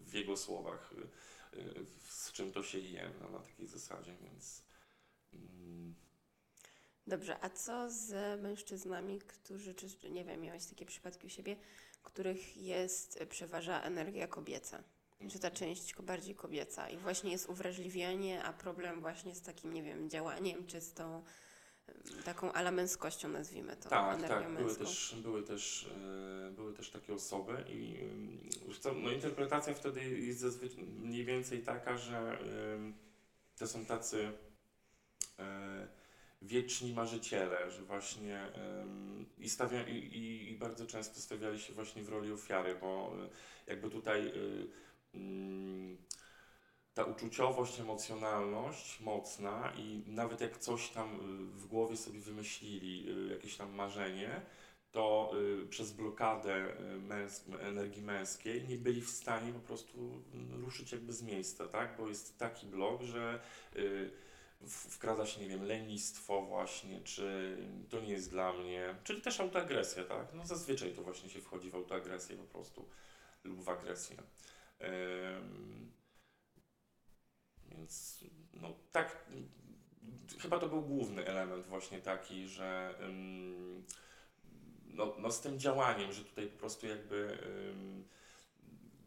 [0.05, 0.93] w jego słowach,
[1.53, 4.63] y, y, z czym to się je, no, na takiej zasadzie, więc
[5.33, 5.95] mm,
[7.07, 11.55] Dobrze, a co z mężczyznami, którzy, czy nie wiem, miałeś takie przypadki u siebie,
[12.03, 14.83] których jest, przeważa energia kobieca?
[15.31, 16.89] Czy ta część ko- bardziej kobieca?
[16.89, 21.23] I właśnie jest uwrażliwianie, a problem właśnie z takim, nie wiem, działaniem, czy z tą
[22.25, 24.83] taką ala męskością, nazwijmy to, Tak, tak, były męską.
[24.85, 25.89] też, były, też,
[26.47, 27.97] e, były też takie osoby i
[28.79, 32.37] co, no, interpretacja wtedy jest zazwyczaj mniej więcej taka, że
[33.57, 34.31] to są tacy
[35.39, 35.87] e,
[36.41, 38.51] wieczni marzyciele, że właśnie
[39.37, 43.29] i, stawia, i, i, bardzo często stawiali się właśnie w roli ofiary, bo e,
[43.67, 44.33] jakby tutaj
[45.13, 45.97] mm,
[46.95, 53.29] ta uczuciowość, emocjonalność mocna i nawet jak coś tam y, w głowie sobie wymyślili, y,
[53.29, 54.41] jakieś tam marzenie,
[54.91, 55.31] to
[55.63, 56.77] y, przez blokadę
[57.59, 61.97] energii męskiej nie byli w stanie po prostu mm, ruszyć jakby z miejsca, tak?
[61.97, 63.39] Bo jest taki blok, że
[64.67, 67.57] wkrada się, nie wiem, lenistwo właśnie, czy
[67.89, 70.33] to nie jest dla mnie, czyli też autoagresja, tak?
[70.33, 72.89] No zazwyczaj to właśnie się wchodzi w autoagresję po prostu
[73.43, 74.17] lub w agresję.
[74.79, 75.91] Em,
[77.77, 78.23] więc
[78.53, 79.25] no tak,
[80.39, 82.95] chyba to był główny element właśnie taki, że
[84.85, 87.37] no, no z tym działaniem, że tutaj po prostu jakby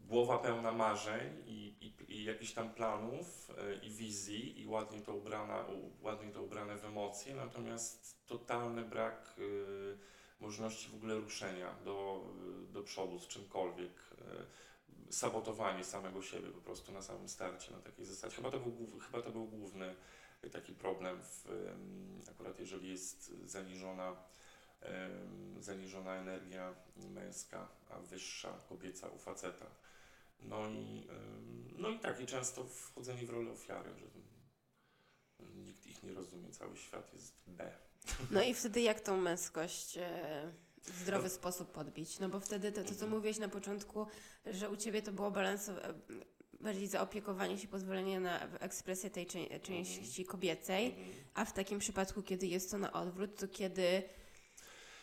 [0.09, 5.13] głowa pełna marzeń i, i, i jakichś tam planów y, i wizji i ładnie to,
[5.13, 5.65] ubrana,
[6.01, 9.97] ładnie to ubrane w emocje, natomiast totalny brak y,
[10.39, 12.25] możliwości w ogóle ruszenia do,
[12.73, 13.91] do przodu z czymkolwiek.
[15.09, 18.35] Sabotowanie samego siebie po prostu na samym starcie, na takiej zasadzie.
[18.35, 19.95] Chyba to był, chyba to był główny
[20.51, 21.45] taki problem, w,
[22.29, 24.15] akurat jeżeli jest zaniżona,
[25.59, 29.65] zaniżona energia męska, a wyższa kobieca u faceta.
[30.41, 31.07] No i,
[31.77, 34.05] no i tak, i często wchodzenie w rolę ofiary, że
[35.55, 37.71] nikt ich nie rozumie, cały świat jest B.
[38.31, 40.51] No i wtedy jak tą męskość e,
[40.85, 42.19] zdrowy sposób podbić?
[42.19, 44.07] No bo wtedy to, to co mówiłeś na początku,
[44.51, 45.93] że u Ciebie to było balansowe,
[46.61, 50.95] bardziej zaopiekowanie się, pozwolenie na ekspresję tej czę- części kobiecej,
[51.33, 54.03] a w takim przypadku, kiedy jest to na odwrót, to kiedy...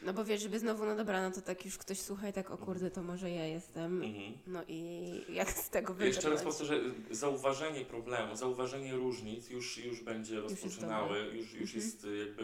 [0.03, 2.51] No bo wiesz, żeby znowu, no dobra, no to tak już ktoś słucha i tak,
[2.51, 4.03] o kurde, to może ja jestem.
[4.03, 4.33] Mhm.
[4.47, 6.43] No i jak z tego Jeszcze raz wybrnąć?
[6.45, 11.81] powtórzę, zauważenie problemu, zauważenie różnic już, już będzie rozpoczynały, już, już Mhm.
[11.85, 12.43] jest jakby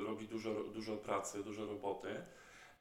[0.00, 2.08] y, robi dużo, dużo pracy, dużo roboty.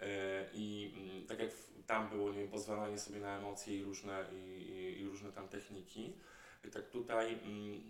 [0.04, 1.50] E, I mm, tak jak
[1.88, 6.14] tam było nie wiem, pozwalanie sobie na emocje i różne, i, i, różne tam techniki,
[6.68, 7.84] i tak tutaj mm,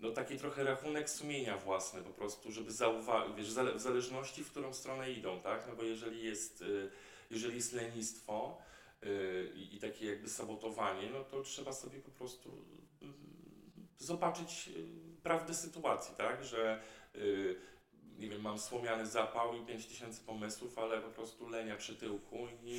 [0.00, 4.74] no taki trochę rachunek sumienia własny po prostu, żeby zauważyć, wiesz, w zależności w którą
[4.74, 5.66] stronę idą, tak?
[5.68, 6.90] No bo jeżeli jest, y,
[7.30, 8.62] jeżeli jest lenistwo,
[9.54, 12.64] i, i takie jakby sabotowanie, no to trzeba sobie po prostu
[13.02, 13.06] y,
[13.98, 14.70] zobaczyć
[15.22, 16.44] prawdę sytuacji, tak?
[16.44, 16.82] Że
[18.22, 22.70] nie wiem, mam słomiany zapał i 5000 pomysłów, ale po prostu lenia przy tyłku i,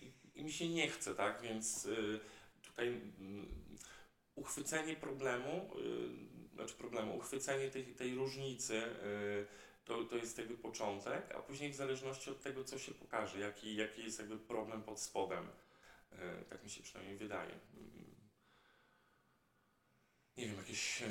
[0.00, 1.42] i, i mi się nie chce, tak?
[1.42, 2.20] Więc y,
[2.62, 3.46] tutaj mm,
[4.34, 5.70] uchwycenie problemu,
[6.52, 9.46] y, znaczy problemu, uchwycenie tej, tej różnicy y,
[9.84, 13.76] to, to jest jakby początek, a później w zależności od tego, co się pokaże, jaki,
[13.76, 15.48] jaki jest jakby problem pod spodem.
[16.12, 17.52] E, Tak mi się przynajmniej wydaje.
[17.74, 18.06] Mm.
[20.36, 21.02] Nie wiem, jakieś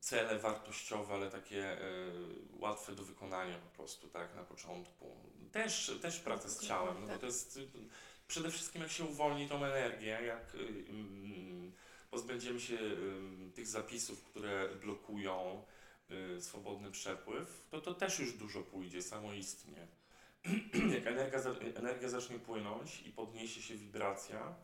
[0.00, 2.10] cele wartościowe, ale takie e,
[2.52, 5.16] łatwe do wykonania po prostu, tak, na początku.
[5.52, 7.20] Też, też pracę z ciałem, no bo Tak.
[7.20, 7.68] to jest y,
[8.28, 11.72] przede wszystkim jak się uwolni tą energię, jak y, mm,
[12.10, 15.64] pozbędziemy się ym, tych zapisów, które blokują
[16.10, 19.86] y, swobodny przepływ, to to też już dużo pójdzie samoistnie.
[20.94, 21.40] Jak energia,
[21.74, 24.54] energia zacznie płynąć i podniesie się wibracja,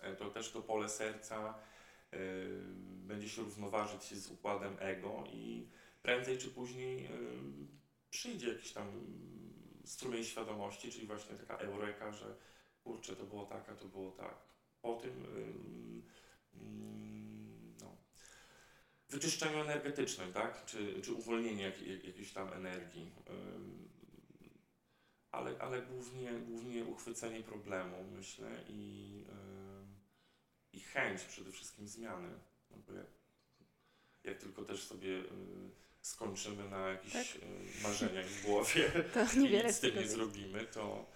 [0.00, 1.77] e, to też to pole serca y,
[3.08, 5.68] będzie się równoważyć z układem ego i
[6.02, 7.10] prędzej czy później y,
[8.10, 8.86] przyjdzie jakiś tam
[9.84, 12.36] strumień świadomości, czyli właśnie taka eureka, że
[12.84, 14.34] kurczę, to było tak, a to było tak.
[14.82, 16.02] Po tym ym,
[16.54, 17.96] ym, no,
[19.08, 20.64] wyczyszczeniu energetycznym, tak?
[20.64, 23.12] Czy, czy uwolnieniu jak, jak, jakiejś tam energii.
[25.30, 29.24] Ale, ale głównie, głównie uchwycenie problemu, myślę, i
[30.92, 32.28] chęć przede wszystkim zmiany.
[32.70, 32.92] No bo
[34.24, 35.24] jak, tylko też sobie y,
[36.02, 37.42] skończymy na jakichś Tak.
[37.42, 40.12] y, marzeniach w głowie, To i nic z tym nie jest.
[40.14, 41.06] zrobimy, to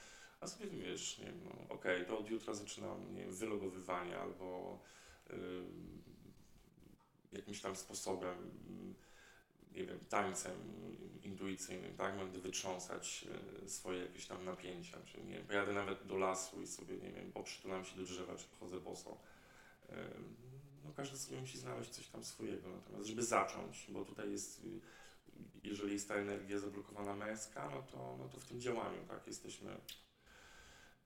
[0.41, 4.79] a sobie wiesz, nie wiem, no, okej, to od jutra zaczynam, nie wiem, wylogowywanie albo
[5.31, 6.03] ym,
[7.33, 8.39] jakimś tam sposobem,
[8.71, 8.95] ym,
[9.73, 10.53] nie wiem, tańcem
[11.23, 13.27] intuicyjnym, tak, będę wytrząsać
[13.65, 17.13] y, swoje jakieś tam napięcia, czy nie wiem, pojadę nawet do lasu i sobie, nie
[17.13, 19.19] wiem, poprzytulam się do drzewa, czy chodzę boso.
[20.85, 24.63] No każdy sobie musi znaleźć coś tam swojego, natomiast żeby zacząć, bo tutaj jest
[25.65, 29.77] jeżeli jest ta energia zablokowana męska, no to, no to w tym działaniu, tak, jesteśmy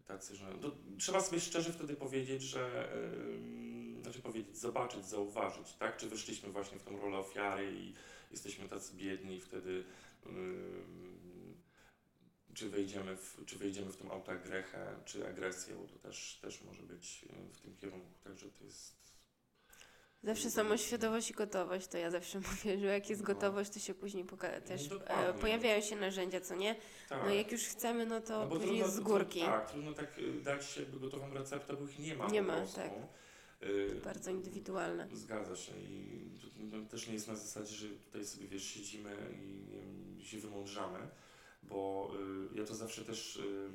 [0.07, 0.47] tacy, że...
[0.47, 2.93] To trzeba sobie szczerze wtedy powiedzieć, że...
[3.35, 7.95] ym, znaczy powiedzieć, zobaczyć, zauważyć, tak, czy wyszliśmy właśnie w tą rolę ofiary i
[8.31, 9.85] jesteśmy tacy biedni wtedy...
[10.27, 11.17] ym,
[12.57, 16.83] czy wejdziemy, w, czy wejdziemy w tą autoagrechę, czy agresję, bo to też, też może
[16.83, 18.97] być y, w tym kierunku, także to jest...
[20.23, 23.27] Zawsze samoświadomość i gotowość, to ja zawsze mówię, że jak jest No.
[23.27, 25.29] gotowość, to się później poka- też dokładnie.
[25.29, 26.77] e, pojawiają się narzędzia, co nie?
[27.09, 27.23] Tak.
[27.25, 29.41] No jak już chcemy, no to No później trudno, jest z górki.
[29.41, 32.67] Trudno, tak, trudno tak y, dać jakby gotową receptę, bo ich nie ma Nie ma,
[32.67, 32.93] tak.
[33.63, 35.09] Y, Bardzo indywidualne.
[35.13, 36.31] Zgadza się i
[36.71, 39.67] to, to też nie jest na zasadzie, że tutaj sobie wiesz, siedzimy i
[40.19, 40.99] nie się wymądrzamy,
[41.69, 42.11] bo
[42.55, 43.71] y, ja to zawsze też y,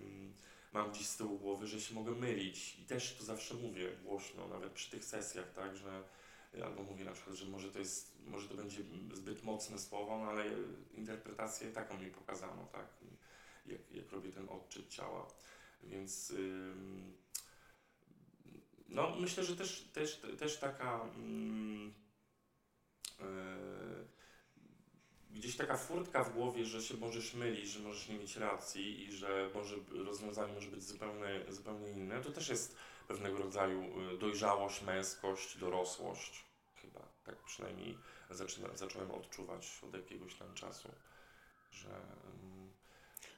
[0.73, 2.79] mam gdzieś z tyłu głowy, że się mogę mylić.
[2.79, 6.03] I też to zawsze mówię głośno, nawet przy tych sesjach, tak, że
[6.55, 8.83] y, albo mówię na przykład, że może to jest, może to będzie
[9.13, 10.45] zbyt mocne słowo, no ale
[10.93, 12.87] interpretację taką mi pokazano, tak,
[13.65, 15.27] jak, jak robię ten odczyt ciała,
[15.83, 17.13] więc ym,
[18.89, 21.05] no myślę, że też, też, też taka
[23.19, 23.25] e,
[25.33, 29.11] gdzieś taka furtka w głowie, że się możesz mylić, że możesz nie mieć racji i
[29.11, 32.75] że może rozwiązanie może być zupełnie, zupełnie inne, to też jest
[33.07, 36.45] pewnego rodzaju y, dojrzałość, męskość, dorosłość.
[36.75, 37.97] Chyba tak przynajmniej
[38.29, 40.89] zaczyna, zacząłem odczuwać od jakiegoś tam czasu,
[41.71, 42.71] że mm,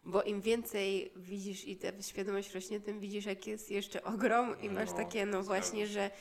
[0.06, 4.70] Bo im więcej widzisz i ta świadomość rośnie, tym widzisz, jak jest jeszcze ogrom i
[4.70, 6.12] masz No, takie, no właśnie, że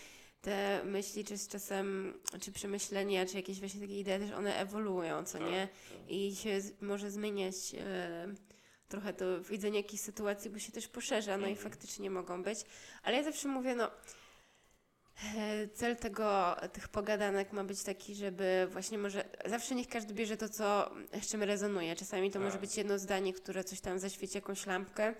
[0.42, 5.24] te myśli, czy z czasem, czy przemyślenia, czy jakieś właśnie takie idee, też one ewoluują,
[5.24, 5.68] co tak, nie?
[5.98, 6.10] tak.
[6.10, 8.34] I się może zmieniać e,
[8.88, 11.70] trochę to widzenie jakichś sytuacji, bo się też poszerza, no i Mhm.
[11.70, 12.58] faktycznie mogą być.
[13.02, 13.90] Ale ja zawsze mówię, no
[15.36, 20.36] E, Cel tego, tych pogadanek ma być taki, żeby właśnie może, zawsze niech każdy bierze
[20.36, 20.90] to, co,
[21.22, 21.96] z czym rezonuje.
[21.96, 22.60] Czasami to może Tak.
[22.60, 25.14] być jedno zdanie, które coś tam zaświeci jakąś lampkę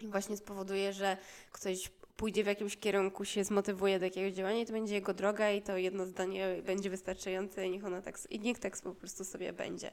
[0.00, 1.16] i właśnie spowoduje, że
[1.52, 5.50] ktoś pójdzie w jakimś kierunku, się zmotywuje do jakiegoś działania i to będzie jego droga
[5.50, 9.24] i to jedno zdanie będzie wystarczające i niech ona tak, i niech tak po prostu
[9.24, 9.90] sobie będzie.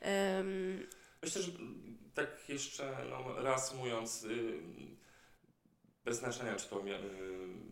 [0.00, 0.86] Em,
[1.22, 1.52] Myślę, że
[2.14, 4.58] tak jeszcze no, reasumując, y,
[6.04, 7.04] bez znaczenia, czy to mia-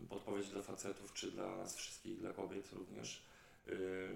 [0.03, 3.25] y, podpowiedź dla facetów, czy dla nas wszystkich, dla kobiet również.
[3.67, 4.09] y,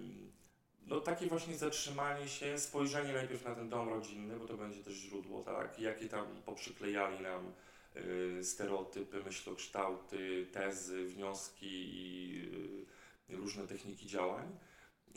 [0.87, 4.93] No takie właśnie zatrzymanie się, spojrzenie najpierw na ten dom rodzinny, bo to będzie też
[4.93, 5.79] źródło, tak?
[5.79, 7.53] Jakie tam poprzyklejali nam
[8.43, 12.37] stereotypy, myślokształty, tezy, wnioski i
[13.29, 14.57] y, różne techniki działań.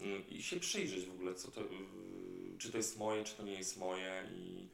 [0.02, 1.66] Y, I się przyjrzeć w ogóle, co to, y,
[2.58, 4.68] czy to jest moje, czy to nie jest moje i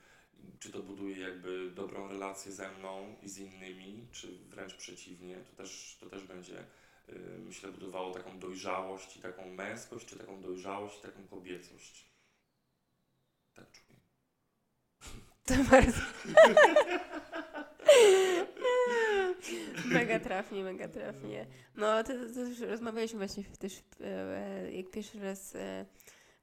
[0.58, 5.36] czy to buduje jakby dobrą relację ze mną i z innymi, czy wręcz przeciwnie.
[5.36, 6.64] To też, to też będzie,
[7.08, 12.08] y, myślę, budowało taką dojrzałość i taką męskość, czy taką dojrzałość i taką kobiecość.
[13.54, 13.98] Tak czuję.
[15.44, 16.00] To bardzo.
[19.84, 21.46] mega trafnie, mega trafnie.
[21.76, 25.86] No, to, to rozmawialiśmy właśnie też, e, jak pierwszy raz e,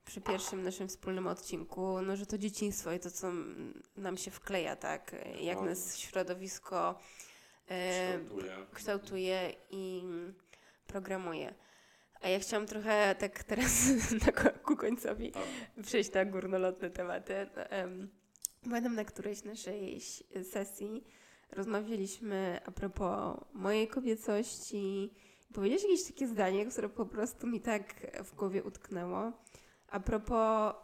[0.05, 3.31] przy pierwszym naszym wspólnym odcinku, no, że to dzieciństwo i to, co
[3.97, 5.15] nam się wkleja, tak?
[5.41, 5.65] Jak No.
[5.65, 6.99] nas środowisko
[7.69, 8.51] e, Kształtuje.
[8.73, 10.03] kształtuje i
[10.87, 11.53] programuje.
[12.21, 13.71] A ja chciałam trochę tak teraz
[14.25, 15.43] na, ku końcowi Tak.
[15.83, 17.33] przejść na górnolotne tematy.
[17.55, 18.09] Em,
[18.63, 20.01] Pamiętam na którejś naszej
[20.51, 21.03] sesji
[21.51, 25.13] rozmawialiśmy a propos mojej kobiecości.
[25.53, 29.31] Powiedziałeś jakieś takie zdanie, które po prostu mi tak w głowie utknęło.
[29.87, 30.75] A propos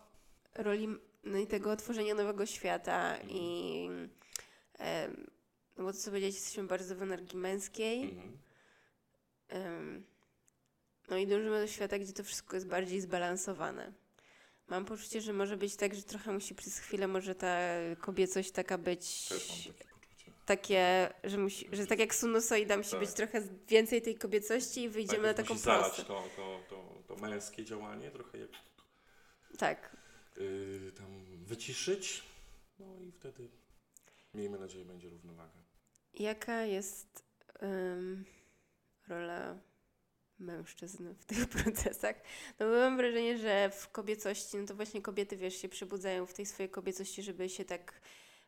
[0.55, 0.88] roli
[1.24, 3.89] no i tego tworzenia nowego świata i
[4.74, 5.28] em,
[5.78, 8.03] no bo to co powiedzieć, jesteśmy bardzo w energii męskiej.
[8.03, 8.38] Mhm.
[11.09, 13.93] No i dążymy do świata, gdzie to wszystko jest bardziej zbalansowane.
[14.68, 17.57] Mam poczucie, że może być tak, że trochę musi przez chwilę może ta
[17.99, 19.30] kobiecość taka być
[20.48, 23.00] takie że musi, że tak jak sinusoida musi Tak.
[23.00, 26.04] być trochę więcej tej kobiecości i wyjdziemy na Najpierw taką prostą.
[26.04, 28.50] to, to, to, to męskie działanie, trochę jak
[29.58, 29.98] Tak.
[30.38, 32.24] yy, tam wyciszyć,
[32.80, 33.50] no i wtedy
[34.34, 35.60] miejmy nadzieję będzie równowaga.
[36.14, 37.24] Jaka jest
[37.60, 38.26] em,
[39.08, 39.58] rola
[40.39, 42.16] mężczyzn w tych procesach?
[42.60, 46.34] No bo mam wrażenie, że w kobiecości, no to właśnie kobiety, wiesz, się przybudzają w
[46.34, 48.02] tej swojej kobiecości, żeby się tak,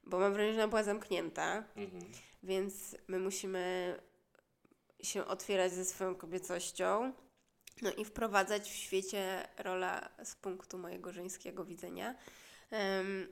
[0.10, 2.04] bo mam wrażenie, że ona była zamknięta, Mhm.
[2.44, 3.96] więc my musimy
[5.04, 7.14] się otwierać ze swoją kobiecością,
[7.82, 12.16] no i wprowadzać w świecie rola z punktu mojego żeńskiego widzenia,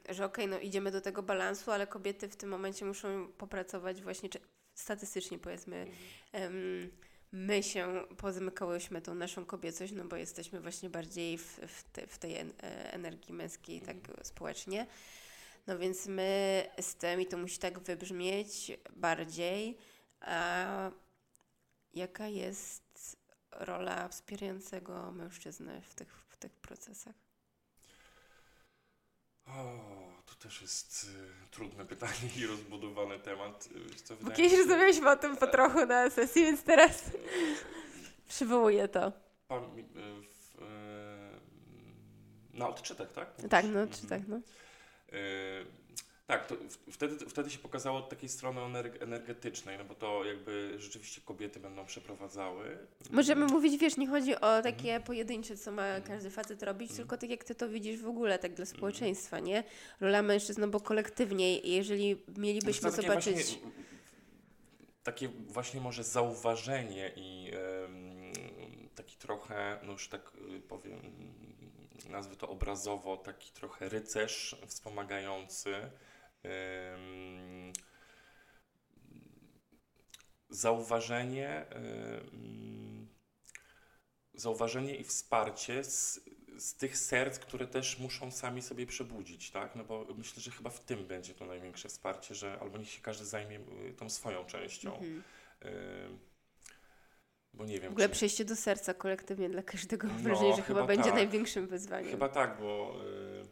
[0.09, 4.30] że okej, no idziemy do tego balansu, ale kobiety w tym momencie muszą popracować właśnie,
[4.73, 5.88] statystycznie powiedzmy,
[6.34, 6.91] Mhm.
[7.32, 12.17] my się pozamykałyśmy tą naszą kobiecość, no bo jesteśmy właśnie bardziej w, w, te, w
[12.17, 12.43] tej e,
[12.93, 14.88] energii męskiej tak społecznie.
[15.68, 19.78] No więc my z tym, i to musi tak wybrzmieć bardziej,
[20.22, 20.91] a
[21.93, 23.18] jaka jest
[23.51, 27.15] rola wspierającego mężczyzny w tych, w tych procesach?
[29.47, 29.51] O,
[30.26, 33.70] to też jest y, trudne pytanie i rozbudowany temat.
[33.91, 37.03] Y, Co, Bo kiedyś się- rozmawialiśmy o tym po trochu na sesji, więc teraz
[38.28, 39.11] przywołuję to.
[39.47, 39.84] Pam- y,
[40.22, 40.61] w,
[42.53, 43.30] y, na odczytach, tak?
[43.49, 43.89] Tak, no, Mhm.
[43.89, 44.39] czy tak, no.
[45.14, 45.66] Y,
[46.28, 46.53] tak,
[46.91, 51.60] wtedy, wtedy się pokazało od takiej strony energ- energetycznej, no bo to jakby rzeczywiście kobiety
[51.60, 52.78] będą przeprowadzały.
[53.12, 56.97] Możemy mówić, wiesz, nie chodzi o takie pojedyncze, co ma każdy facet robić, Mhm.
[56.97, 59.64] tylko tak jak ty to widzisz w ogóle, tak dla społeczeństwa, nie?
[59.99, 63.34] Rola mężczyzn, no bo kolektywnie, jeżeli mielibyśmy co, takie zobaczyć...
[63.36, 63.58] Właśnie,
[65.03, 68.32] takie właśnie może zauważenie i em,
[68.95, 70.99] taki trochę, no już tak y, powiem,
[72.10, 75.91] nazwę to obrazowo, taki trochę rycerz wspomagający.
[80.49, 81.66] zauważenie,
[84.34, 86.20] zauważenie i wsparcie z,
[86.58, 89.76] z tych serc, które też muszą sami sobie przebudzić, tak?
[89.76, 93.01] No bo myślę, że chyba w tym będzie to największe wsparcie, że albo niech się
[93.01, 94.95] każdy zajmie y, tą swoją częścią.
[94.95, 95.24] Mhm.
[97.58, 100.49] Bo nie W wiem, ogóle czy, przejście do serca kolektywnie dla każdego mam No, wrażenie,
[100.55, 101.14] że chyba chyba będzie tak.
[101.14, 102.12] największym wyzwaniem.
[102.12, 103.45] chyba tak, bo y,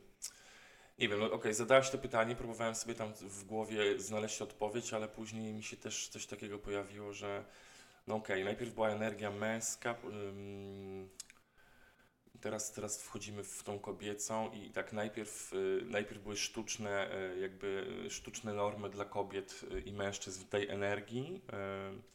[0.99, 5.07] nie wiem, no okej, zadałaś to pytanie, próbowałem sobie tam w głowie znaleźć odpowiedź, ale
[5.07, 7.45] później mi się też coś takiego pojawiło, że
[8.07, 11.09] no okej, najpierw była energia męska, ym,
[12.41, 17.87] teraz, teraz wchodzimy w tą kobiecą i tak najpierw, y, najpierw były sztuczne, y, jakby
[18.09, 21.41] sztuczne normy dla kobiet y, i mężczyzn w tej energii.
[21.99, 22.14] y,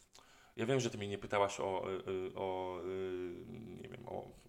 [0.57, 3.35] Ja wiem, że ty mnie nie pytałaś o, y, y, o y,
[3.83, 4.41] nie wiem, o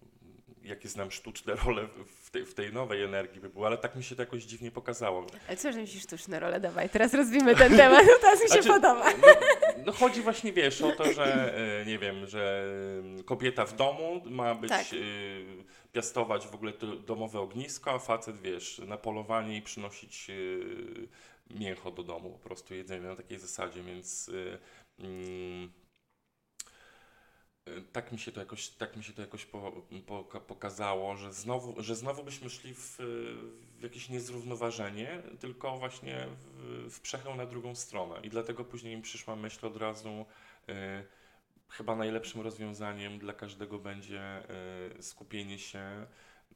[0.64, 4.04] jakie znam sztuczne role w tej, w tej nowej energii by było, ale tak mi
[4.04, 5.26] się to jakoś dziwnie pokazało.
[5.48, 6.60] Ale co, że myślisz sztuczne role?
[6.60, 9.10] Dawaj, teraz rozwijmy ten temat, teraz mi się Znaczy, podoba.
[9.10, 9.28] No,
[9.86, 11.54] no chodzi właśnie, wiesz, o to, że
[11.86, 12.64] nie wiem, że
[13.24, 14.86] kobieta w domu ma być, Tak.
[15.92, 20.30] piastować w ogóle to domowe ognisko, a facet, wiesz, na polowanie i przynosić
[21.50, 24.30] mięcho do domu, po prostu jedzenie na takiej zasadzie, więc
[24.98, 25.72] mm,
[27.92, 29.72] tak mi się to jakoś, tak mi się to jakoś po,
[30.06, 32.96] po, pokazało, że znowu, że znowu byśmy szli w,
[33.78, 38.20] w jakieś niezrównoważenie, tylko właśnie w, w przechę na drugą stronę.
[38.22, 40.26] I dlatego później mi przyszła myśl od razu,
[40.68, 40.72] y,
[41.68, 44.42] chyba najlepszym rozwiązaniem dla każdego będzie
[44.98, 46.06] y, skupienie się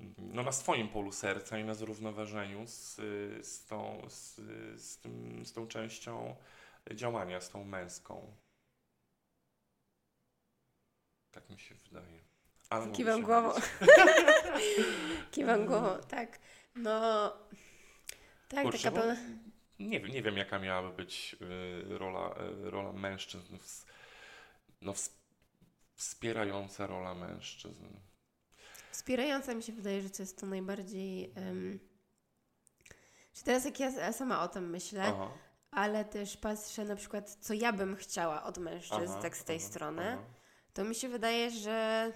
[0.00, 2.96] mm, no, na swoim polu serca i na zrównoważeniu z,
[3.46, 4.36] z, tą, z,
[4.82, 6.36] z, tym, z tą częścią
[6.94, 8.32] działania, z tą męską.
[11.36, 12.20] Tak mi się wydaje.
[12.70, 13.52] Ale Kiwam głową.
[15.32, 16.38] Kiwam głową, tak.
[16.76, 17.32] No,
[18.48, 19.16] tak, Kurczę, taka pełna...
[19.78, 21.36] Nie, wiem- nie wiem, jaka miałaby być
[21.90, 22.34] y, rola,
[22.66, 23.86] y, rola mężczyzn, ws,
[24.80, 25.10] no, ws,
[25.94, 27.86] wspierająca rola mężczyzn.
[28.90, 31.34] Wspierająca mi się wydaje, że to jest to najbardziej...
[31.36, 31.78] Um...
[33.32, 35.30] Czy teraz jak ja sama o tym myślę, Aha,
[35.70, 39.56] ale też patrzę na przykład, co ja bym chciała od mężczyzn, aha, tak z tej
[39.56, 40.18] aha, strony.
[40.76, 42.12] To mi się wydaje, że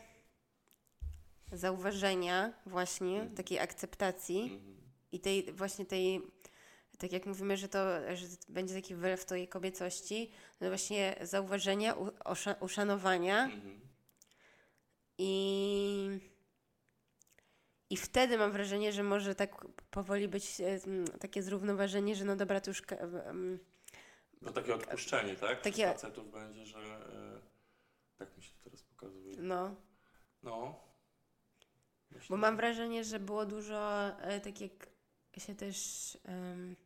[1.53, 3.35] zauważenia właśnie, Mhm.
[3.35, 4.77] takiej akceptacji Mhm.
[5.13, 6.21] i tej właśnie tej,
[6.99, 7.79] tak jak mówimy, że to
[8.17, 10.31] że będzie taki wylew tej kobiecości,
[10.61, 13.81] no właśnie zauważenia, u, osza, uszanowania Mhm.
[15.19, 16.19] i,
[17.91, 20.79] i wtedy mam wrażenie, że może tak powoli być e,
[21.21, 23.59] takie zrównoważenie, że no dobra, to już em,
[24.45, 25.61] To takie odpuszczenie, tak?
[25.61, 26.83] Takie- facetów będzie, że y,
[28.21, 29.35] tak mi się teraz pokazuje.
[29.39, 29.77] no,
[30.43, 30.81] No.
[32.11, 34.73] Myślę, Bo mam że- wrażenie, że było dużo, e, tak jak
[35.39, 35.79] się też,
[36.25, 36.77] em,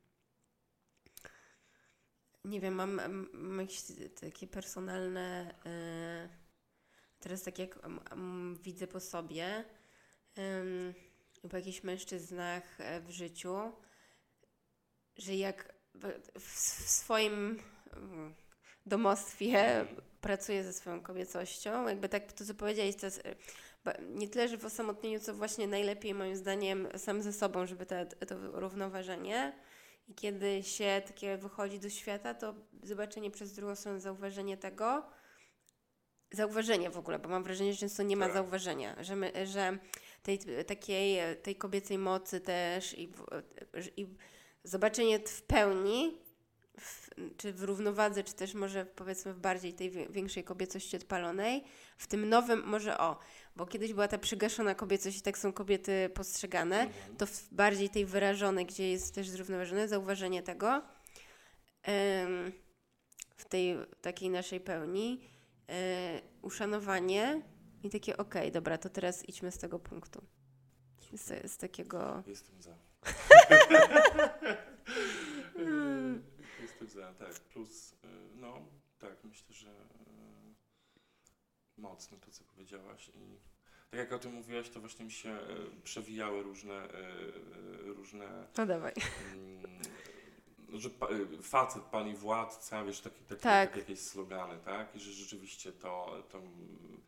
[2.44, 3.00] nie wiem, mam,
[3.32, 3.82] mam jakieś
[4.20, 6.28] takie personalne, e,
[7.20, 9.64] teraz tak jak m, m, widzę po sobie,
[10.36, 10.94] em,
[11.50, 13.72] po jakichś mężczyznach e, w życiu,
[15.16, 16.60] że jak w, w
[16.90, 17.62] swoim
[18.86, 19.86] domostwie
[20.24, 21.88] Pracuję ze swoją kobiecością.
[21.88, 23.22] Jakby tak to, co powiedziałeś, to jest
[23.86, 27.86] e, nie tyle, że w osamotnieniu, co właśnie najlepiej moim zdaniem sam ze sobą, żeby
[27.86, 29.52] te, to równoważenie.
[30.08, 35.06] I kiedy się takie wychodzi do świata, to zobaczenie przez drugą stronę, zauważenie tego,
[36.32, 38.34] zauważenie w ogóle, bo mam wrażenie, że często nie ma Tak.
[38.34, 39.78] zauważenia, że, my, że
[40.22, 43.12] tej takiej, tej kobiecej mocy też i,
[43.96, 44.06] i
[44.64, 46.23] zobaczenie w pełni,
[46.80, 51.64] w, czy w równowadze, czy też może powiedzmy w bardziej tej większej kobiecości odpalonej,
[51.98, 53.18] w tym nowym, może o,
[53.56, 57.16] bo kiedyś była ta przygaszona kobiecość i tak są kobiety postrzegane, Mhm.
[57.16, 60.82] to w bardziej tej wyrażonej, gdzie jest też zrównoważone, zauważenie tego
[61.82, 62.52] em,
[63.36, 65.28] w tej takiej naszej pełni,
[65.68, 67.42] e, uszanowanie
[67.82, 70.22] i takie okej, dobra, to teraz idźmy z tego punktu.
[71.12, 72.22] Z, z takiego...
[72.26, 72.74] Jestem za.
[77.18, 77.40] Tak.
[77.40, 77.96] Plus, y,
[78.34, 78.58] no,
[78.98, 79.74] tak, myślę, że y,
[81.78, 83.08] mocno to, co powiedziałaś.
[83.08, 83.38] I
[83.90, 86.88] tak jak o tym mówiłaś, to właśnie mi się y, przewijały różne,
[87.84, 88.92] różne No dawaj.
[89.32, 89.62] mm,
[90.80, 90.90] że
[91.42, 93.68] facet, pani władca, wiesz, takie, takie, Tak.
[93.68, 94.96] takie jakieś slogany, tak?
[94.96, 97.00] I że rzeczywiście to, to mm,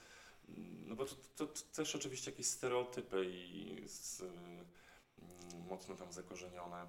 [0.87, 4.67] no bo to, to, to też oczywiście jakieś stereotypy i z, mm,
[5.69, 6.87] mocno tam zakorzenione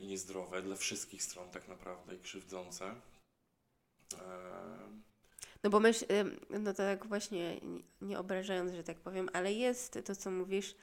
[0.00, 2.84] i niezdrowe dla wszystkich stron tak naprawdę i krzywdzące.
[4.14, 4.18] E,
[5.62, 6.04] No bo myśl,
[6.50, 7.60] no to tak właśnie,
[8.00, 10.74] nie- obrażając, że tak powiem, ale jest to, co mówisz.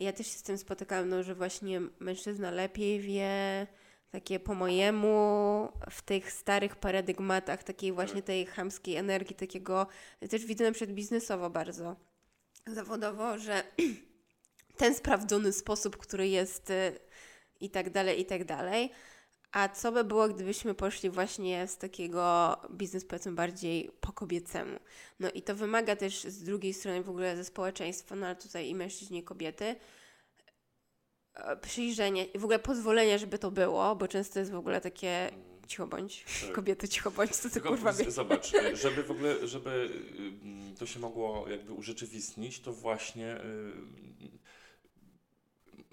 [0.00, 3.66] Ja też się z tym spotykałam, no, że właśnie mężczyzna lepiej wie,
[4.10, 9.86] takie po mojemu, w tych starych paradygmatach takiej właśnie tej chamskiej energii, takiego,
[10.30, 11.96] też widzę na przykład biznesowo bardzo,
[12.66, 13.62] zawodowo, że
[14.76, 16.98] ten sprawdzony sposób, który jest y,
[17.64, 18.90] i tak dalej, i tak dalej,
[19.52, 24.78] a co by było, gdybyśmy poszli właśnie z takiego biznesu, powiedzmy, bardziej po kobiecemu?
[25.20, 28.68] No i to wymaga też z drugiej strony w ogóle ze społeczeństwa, no ale tutaj
[28.68, 29.76] i mężczyźni, i kobiety,
[31.34, 35.28] e, przyjrzenia i w ogóle pozwolenia, żeby to było, bo często jest w ogóle takie
[35.28, 36.52] mm, cicho bądź, tak.
[36.56, 38.08] kobiety cicho bądź, co ty Tylko kurwa wiesz.
[38.08, 39.90] Zobacz, y, żeby w ogóle, żeby
[40.78, 44.32] to się mogło jakby urzeczywistnić, to właśnie y,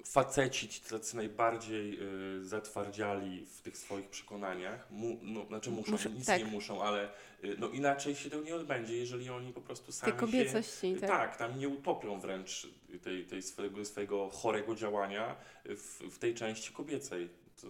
[0.06, 2.00] faceci, ci tacy najbardziej
[2.38, 6.39] y, zatwardziali w tych swoich przekonaniach, mu, no, znaczy muszą, Muszą, nic tak.
[6.39, 7.10] nie muszą, ale
[7.43, 10.20] y, no, inaczej się to nie odbędzie, jeżeli oni po prostu Tej sami się...
[10.20, 11.10] kobiecości, tak.
[11.10, 12.68] Tak, tam nie utopią wręcz
[13.02, 15.36] tej, tej swojego, swojego chorego działania
[15.66, 17.30] w, w tej części kobiecej.
[17.62, 17.68] To,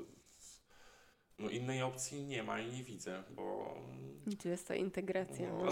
[1.40, 3.76] no innej opcji nie ma i nie widzę, bo...
[4.42, 5.54] Tu jest to integracja.
[5.54, 5.70] No.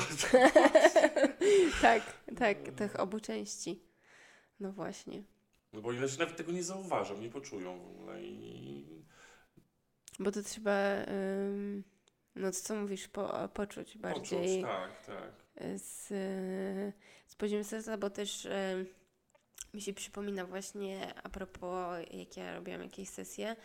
[1.82, 2.04] tak,
[2.38, 3.82] tak, tych obu części.
[4.60, 5.24] No właśnie.
[5.78, 8.86] No bo się nawet tego nie zauważą, nie poczują w ogóle i...
[10.20, 10.72] Bo to trzeba,
[11.08, 11.84] ym,
[12.36, 15.32] no to co mówisz, po, poczuć bardziej Poczuć, tak, tak.
[15.80, 16.08] z,
[17.28, 18.86] z poziomu serca, bo też ym,
[19.74, 23.56] mi się przypomina właśnie a propos, jak ja robiłam jakieś sesje,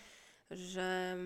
[0.50, 1.16] że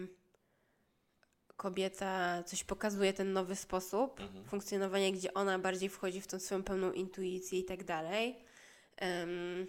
[1.56, 4.44] kobieta coś pokazuje, ten nowy sposób Mhm.
[4.44, 8.36] funkcjonowania, gdzie ona bardziej wchodzi w tą swoją pełną intuicję i tak dalej.
[8.96, 9.66] Em,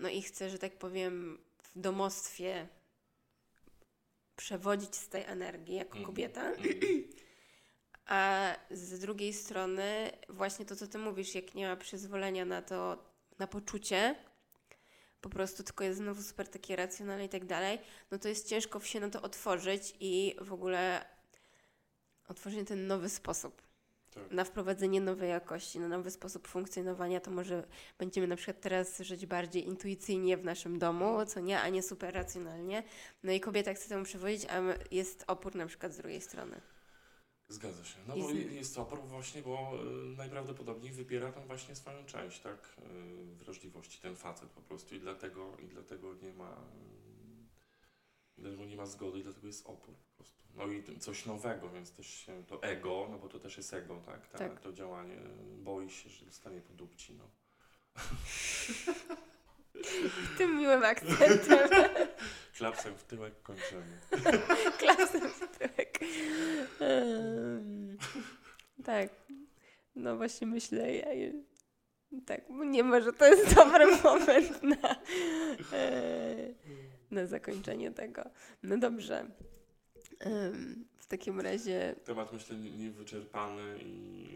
[0.00, 2.68] no i chce, że tak powiem, w domostwie
[4.36, 6.06] przewodzić z tej energii jako Mhm.
[6.06, 6.42] kobieta.
[6.50, 6.74] Mhm.
[8.06, 13.04] A z drugiej strony, właśnie to, co ty mówisz, jak nie ma przyzwolenia na to,
[13.38, 14.14] na poczucie,
[15.20, 17.78] po prostu tylko jest znowu super takie racjonalne i tak dalej,
[18.10, 21.04] no to jest ciężko się na to otworzyć i w ogóle
[22.28, 23.62] otworzyć ten nowy sposób
[24.14, 24.30] Tak.
[24.30, 27.66] na wprowadzenie nowej jakości, na nowy sposób funkcjonowania, to może
[27.98, 32.14] będziemy na przykład teraz żyć bardziej intuicyjnie w naszym domu, co nie, a nie super
[32.14, 32.82] racjonalnie.
[33.22, 36.60] No i kobieta chce temu przewodzić, a jest opór na przykład z drugiej strony.
[37.48, 37.98] Zgadza się.
[38.06, 39.72] No bo jest opór właśnie, bo
[40.12, 45.00] y, najprawdopodobniej wybiera tam właśnie swoją część, tak, y, wrażliwości, ten facet po prostu i
[45.00, 50.16] dlatego, i dlatego nie ma, y, dlatego nie ma zgody i dlatego jest opór po
[50.16, 50.43] prostu.
[50.56, 54.00] No i coś nowego, więc też się to ego, no bo to też jest ego,
[54.06, 54.60] tak, Ta, Tak.
[54.60, 55.16] to działanie,
[55.58, 57.30] boi się, że dostanie po dupci, no.
[60.38, 61.68] Tym miłym akcentem,
[62.56, 63.82] Klapsem w tyłek kończymy.
[64.78, 65.98] klasem w tyłek.
[66.80, 67.98] Em,
[68.84, 69.08] tak,
[69.94, 71.06] no właśnie myślę, ja,
[72.26, 74.96] tak, nie może to jest dobry moment na,
[75.72, 76.36] e,
[77.10, 78.22] na zakończenie tego.
[78.62, 79.30] No dobrze.
[80.96, 84.28] W takim razie, Temat myślę nie- niewyczerpany i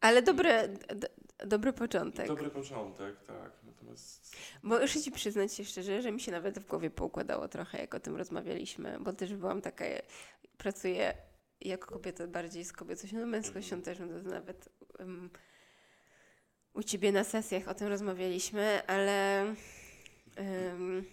[0.00, 1.08] ale dobry, d,
[1.46, 2.26] dobry początek.
[2.26, 6.66] dobry początek, tak, natomiast Bo muszę Ci przyznać się szczerze, że mi się nawet w
[6.66, 9.84] głowie poukładało trochę, jak o tym rozmawialiśmy, bo też byłam taka,
[10.58, 11.14] pracuję
[11.60, 13.82] jako kobieta bardziej z kobiecością, no męskością Mhm.
[13.82, 15.30] też, no to nawet um,
[16.74, 19.40] u Ciebie na sesjach o tym rozmawialiśmy, ale
[20.36, 21.04] em,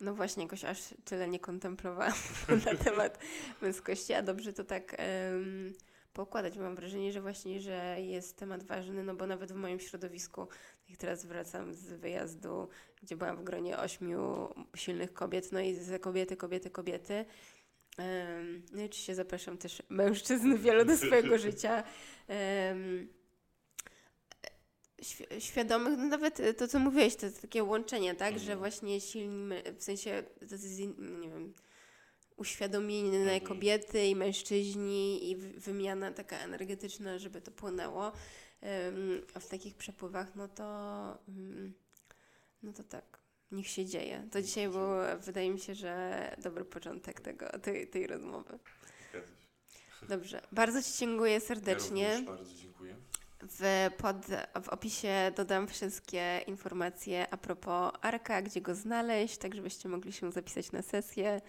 [0.00, 2.12] no właśnie jakoś aż tyle nie kontemplowałam
[2.66, 3.18] na temat
[3.62, 5.72] męskości, a dobrze to tak em,
[6.12, 6.58] poukładać.
[6.58, 10.48] Mam wrażenie, że właśnie, że jest temat ważny, no bo nawet w moim środowisku,
[10.88, 12.68] jak teraz wracam z wyjazdu,
[13.02, 17.24] gdzie byłam w gronie ośmiu silnych kobiet, no i ze kobiety, kobiety, kobiety.
[17.98, 21.84] Em, No i oczywiście zapraszam też mężczyzn wielu do swojego życia.
[22.28, 23.08] Em,
[25.02, 28.58] świ- Świadomych, no nawet to, co mówiłeś, to jest takie łączenie, tak, że Mhm.
[28.58, 30.56] właśnie silni, w sensie, to
[31.20, 31.52] nie wiem,
[32.36, 33.40] uświadomienie Mhm.
[33.40, 38.12] kobiety i mężczyźni i wy- wymiana taka energetyczna, żeby to płynęło.
[39.34, 40.64] A w takich przepływach, no to,
[41.28, 41.74] mm,
[42.62, 43.18] no to tak,
[43.52, 44.28] niech się dzieje.
[44.32, 44.88] To dzisiaj był,
[45.20, 48.58] wydaje mi się, że dobry początek tego, tej, tej rozmowy.
[50.08, 52.08] Dobrze, bardzo Ci dziękuję Ja serdecznie.
[52.08, 52.75] również bardzo dziękuję.
[53.48, 54.16] W, pod,
[54.62, 60.32] w opisie dodam wszystkie informacje a propos Arka, gdzie go znaleźć, tak żebyście mogli się
[60.32, 61.40] zapisać na sesję.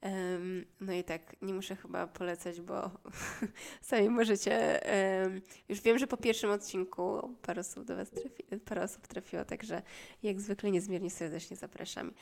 [0.00, 2.90] Em, no i tak, nie muszę chyba polecać, bo
[3.82, 4.86] sami możecie.
[4.86, 9.44] em, już wiem, że po pierwszym odcinku parę osób do Was trafi, parę osób trafiło,
[9.44, 9.82] także
[10.22, 12.12] jak zwykle niezmiernie serdecznie zapraszam.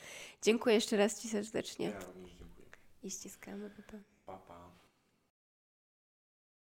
[0.41, 2.67] Dziękuję jeszcze raz Ci serdecznie Ja również dziękuję.
[3.03, 3.69] i ściskamy.
[3.69, 3.97] Pa, pa.
[4.25, 4.70] Pa, pa.